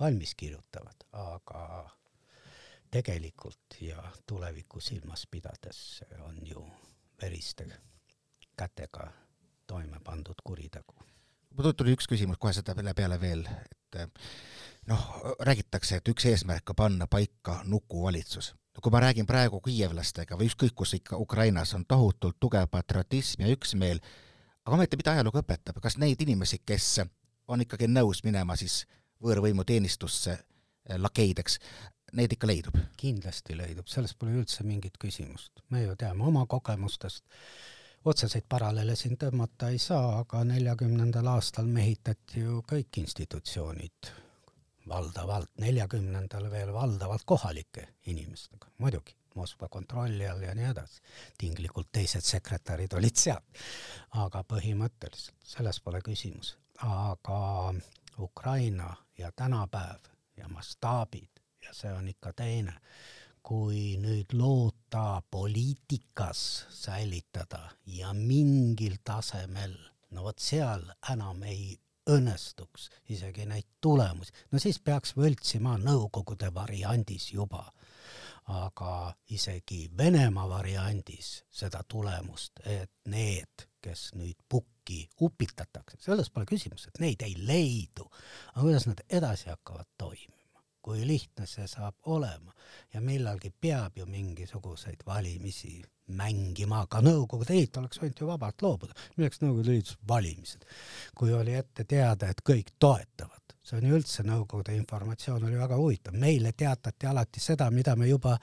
valmis 0.00 0.34
kirjutavad, 0.34 1.04
aga 1.12 1.90
tegelikult 2.96 3.76
ja 3.80 4.02
tulevikku 4.26 4.80
silmas 4.80 5.26
pidades 5.30 6.02
on 6.24 6.38
ju 6.46 6.62
veriste 7.22 7.66
kätega 8.56 9.10
toime 9.66 10.00
pandud 10.04 10.40
kuritegu. 10.44 10.94
mul 11.50 11.72
tuli 11.72 11.92
üks 11.96 12.08
küsimus 12.08 12.38
kohe 12.40 12.52
selle 12.52 12.94
peale 12.94 13.20
veel, 13.20 13.44
et 13.46 13.98
noh, 14.86 15.02
räägitakse, 15.40 15.96
et 15.96 16.08
üks 16.08 16.28
eesmärk 16.30 16.70
on 16.72 16.76
panna 16.76 17.06
paika 17.06 17.60
nukuvalitsus. 17.64 18.54
no 18.74 18.80
kui 18.82 18.92
ma 18.92 19.00
räägin 19.00 19.26
praegu 19.26 19.60
kiievlastega 19.60 20.36
või 20.36 20.48
ükskõik 20.50 20.74
kus 20.74 20.94
ikka 20.94 21.16
Ukrainas 21.16 21.74
on 21.74 21.84
tohutult 21.84 22.40
tugev 22.40 22.68
patriotism 22.70 23.42
ja 23.42 23.52
üksmeel, 23.52 24.00
aga 24.64 24.76
ometi 24.76 24.96
mida 24.96 25.12
ajalugu 25.12 25.44
õpetab, 25.44 25.80
kas 25.82 25.98
neid 25.98 26.20
inimesi, 26.20 26.62
kes 26.64 27.00
on 27.48 27.60
ikkagi 27.60 27.88
nõus 27.88 28.24
minema 28.24 28.56
siis 28.56 28.86
võõrvõimu 29.22 29.64
teenistusse 29.64 30.32
eh, 30.32 30.98
lakeideks, 30.98 31.58
neid 32.12 32.32
ikka 32.32 32.46
leidub? 32.46 32.76
kindlasti 32.96 33.56
leidub, 33.58 33.88
selles 33.90 34.14
pole 34.14 34.36
üldse 34.40 34.64
mingit 34.64 34.98
küsimust. 34.98 35.64
me 35.70 35.82
ju 35.82 35.96
teame 35.96 36.24
oma 36.24 36.46
kogemustest, 36.46 37.24
otseseid 38.04 38.46
paralleele 38.48 38.96
siin 38.96 39.16
tõmmata 39.18 39.70
ei 39.74 39.78
saa, 39.82 40.18
aga 40.20 40.44
neljakümnendal 40.44 41.26
aastal 41.34 41.66
mehitati 41.66 42.44
ju 42.44 42.62
kõik 42.68 43.02
institutsioonid 43.02 44.12
valdavalt, 44.88 45.50
neljakümnendal 45.58 46.50
veel 46.50 46.72
valdavalt 46.72 47.24
kohalike 47.26 47.88
inimestega, 48.06 48.70
muidugi, 48.78 49.16
Moskva 49.36 49.68
kontrolli 49.68 50.24
all 50.24 50.40
ja 50.40 50.54
nii 50.56 50.64
edasi. 50.64 51.00
tinglikult 51.38 51.90
teised 51.92 52.24
sekretärid 52.24 52.94
olid 52.96 53.16
seal. 53.20 53.42
aga 54.10 54.40
põhimõtteliselt, 54.52 55.36
selles 55.44 55.80
pole 55.80 56.00
küsimus. 56.00 56.56
aga 56.80 57.74
Ukraina 58.18 58.96
ja 59.18 59.32
tänapäev 59.32 60.08
ja 60.36 60.48
mastaabid 60.48 61.35
ja 61.66 61.74
see 61.74 61.92
on 61.92 62.08
ikka 62.08 62.32
teine 62.32 62.74
kui 63.46 63.94
nüüd 64.02 64.32
loota 64.34 65.22
poliitikas 65.30 66.40
säilitada 66.74 67.60
ja 67.86 68.10
mingil 68.12 68.96
tasemel, 69.06 69.76
no 70.10 70.24
vot 70.26 70.42
seal 70.42 70.82
enam 71.12 71.44
ei 71.46 71.76
õnnestuks 72.10 72.88
isegi 73.14 73.46
neid 73.46 73.68
tulemusi, 73.82 74.34
no 74.50 74.58
siis 74.62 74.80
peaks 74.82 75.14
võltsima 75.18 75.76
Nõukogude 75.82 76.52
variandis 76.54 77.32
juba. 77.32 77.64
aga 78.46 79.14
isegi 79.34 79.90
Venemaa 79.98 80.48
variandis 80.48 81.30
seda 81.50 81.80
tulemust, 81.88 82.60
et 82.62 82.92
need, 83.10 83.64
kes 83.82 84.12
nüüd 84.14 84.38
pukki 84.48 85.00
upitatakse, 85.20 85.98
selles 85.98 86.30
pole 86.30 86.46
küsimus, 86.46 86.86
et 86.86 87.00
neid 87.02 87.22
ei 87.26 87.34
leidu, 87.42 88.06
aga 88.54 88.62
kuidas 88.62 88.86
nad 88.86 89.02
edasi 89.10 89.50
hakkavad 89.50 89.90
toimima? 89.98 90.35
Kui 90.86 91.02
lihtne 91.06 91.48
see 91.50 91.66
saab 91.66 92.12
olema 92.14 92.52
ja 92.94 93.00
millalgi 93.02 93.50
peab 93.50 93.98
ju 93.98 94.06
mingisuguseid 94.06 95.02
valimisi 95.06 95.80
mängima, 96.14 96.84
aga 96.86 97.00
Nõukogude 97.02 97.56
Liit 97.56 97.76
oleks 97.80 97.98
võinud 97.98 98.20
ju 98.22 98.28
vabalt 98.28 98.62
loobuda. 98.62 98.94
milleks 99.16 99.42
Nõukogude 99.42 99.74
Liidus 99.74 99.98
valimised? 100.08 100.62
kui 101.18 101.32
oli 101.34 101.56
ette 101.58 101.84
teada, 101.84 102.30
et 102.30 102.42
kõik 102.46 102.70
toetavad, 102.78 103.56
see 103.66 103.80
on 103.80 103.88
ju 103.88 103.98
üldse 103.98 104.22
Nõukogude 104.22 104.76
informatsioon 104.78 105.48
oli 105.48 105.58
väga 105.58 105.80
huvitav, 105.80 106.14
meile 106.14 106.52
teatati 106.52 107.10
alati 107.10 107.42
seda, 107.42 107.70
mida 107.70 107.96
me 107.96 108.06
juba 108.06 108.36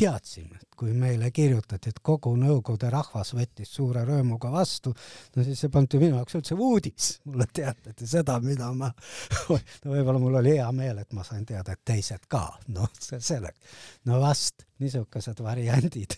teadsime, 0.00 0.56
et 0.56 0.76
kui 0.78 0.92
meile 0.96 1.28
kirjutati, 1.34 1.90
et 1.92 1.98
kogu 2.04 2.32
Nõukogude 2.40 2.88
rahvas 2.92 3.34
võttis 3.36 3.72
suure 3.76 4.02
rõõmuga 4.08 4.50
vastu, 4.52 4.92
no 5.36 5.44
siis 5.44 5.60
see 5.60 5.72
polnud 5.72 5.92
ju 5.94 6.00
minu 6.00 6.16
jaoks 6.16 6.38
üldse 6.38 6.56
uudis, 6.56 7.10
mulle 7.28 7.46
teatati 7.52 8.08
seda, 8.08 8.38
mida 8.44 8.70
ma, 8.76 8.88
no 9.50 9.92
võib-olla 9.92 10.22
mul 10.22 10.38
oli 10.40 10.56
hea 10.56 10.68
meel, 10.76 11.02
et 11.02 11.12
ma 11.16 11.24
sain 11.26 11.44
teada, 11.46 11.76
et 11.76 11.84
teised 11.92 12.24
ka, 12.32 12.44
noh, 12.72 12.88
see 12.96 13.20
selleks. 13.24 13.76
no 14.08 14.20
vast, 14.22 14.64
niisugused 14.80 15.42
variandid 15.44 16.16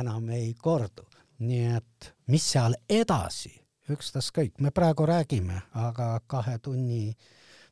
enam 0.00 0.28
ei 0.36 0.52
kordu. 0.60 1.06
nii 1.44 1.64
et 1.76 2.10
mis 2.30 2.44
seal 2.52 2.76
edasi, 2.88 3.50
ükstaskõik, 3.90 4.60
me 4.60 4.70
praegu 4.70 5.06
räägime, 5.08 5.62
aga 5.80 6.20
kahe 6.26 6.58
tunni 6.62 7.08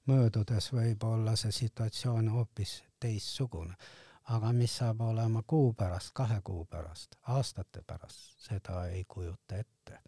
möödudes 0.08 0.72
võib 0.72 1.04
olla 1.06 1.36
see 1.36 1.52
situatsioon 1.60 2.32
hoopis 2.32 2.80
teistsugune 3.00 3.76
aga 4.24 4.52
mis 4.52 4.76
saab 4.76 5.00
olema 5.00 5.42
kuu 5.46 5.72
pärast, 5.72 6.10
kahe 6.14 6.40
kuu 6.44 6.64
pärast, 6.64 7.16
aastate 7.22 7.82
pärast, 7.86 8.38
seda 8.38 8.86
ei 8.86 9.04
kujuta 9.04 9.56
ette. 9.56 9.98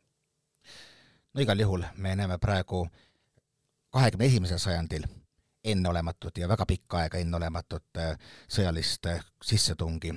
no 1.34 1.40
igal 1.40 1.60
juhul 1.60 1.82
me 1.96 2.16
näeme 2.16 2.38
praegu 2.38 2.88
kahekümne 3.90 4.24
esimesel 4.26 4.58
sajandil 4.58 5.04
enneolematut 5.64 6.38
ja 6.38 6.48
väga 6.48 6.66
pikka 6.66 6.98
aega 6.98 7.18
enneolematut 7.18 7.98
äh, 7.98 8.18
sõjalist 8.48 9.06
äh, 9.06 9.24
sissetungi 9.42 10.14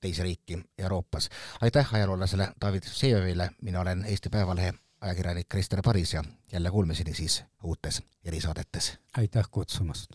teise 0.00 0.22
riiki 0.22 0.58
Euroopas. 0.78 1.28
aitäh 1.60 1.94
ajaloolasele 1.94 2.52
David 2.60 2.82
Vsejevile, 2.82 3.50
mina 3.62 3.80
olen 3.80 4.04
Eesti 4.04 4.28
Päevalehe 4.28 4.74
ajakirjanik 5.00 5.48
Krister 5.48 5.82
Paris 5.84 6.12
ja 6.12 6.24
jälle 6.52 6.70
kuulmiseni 6.70 7.14
siis 7.14 7.44
uutes 7.62 8.02
erisaadetes. 8.24 8.98
aitäh 9.16 9.48
kutsumast! 9.50 10.10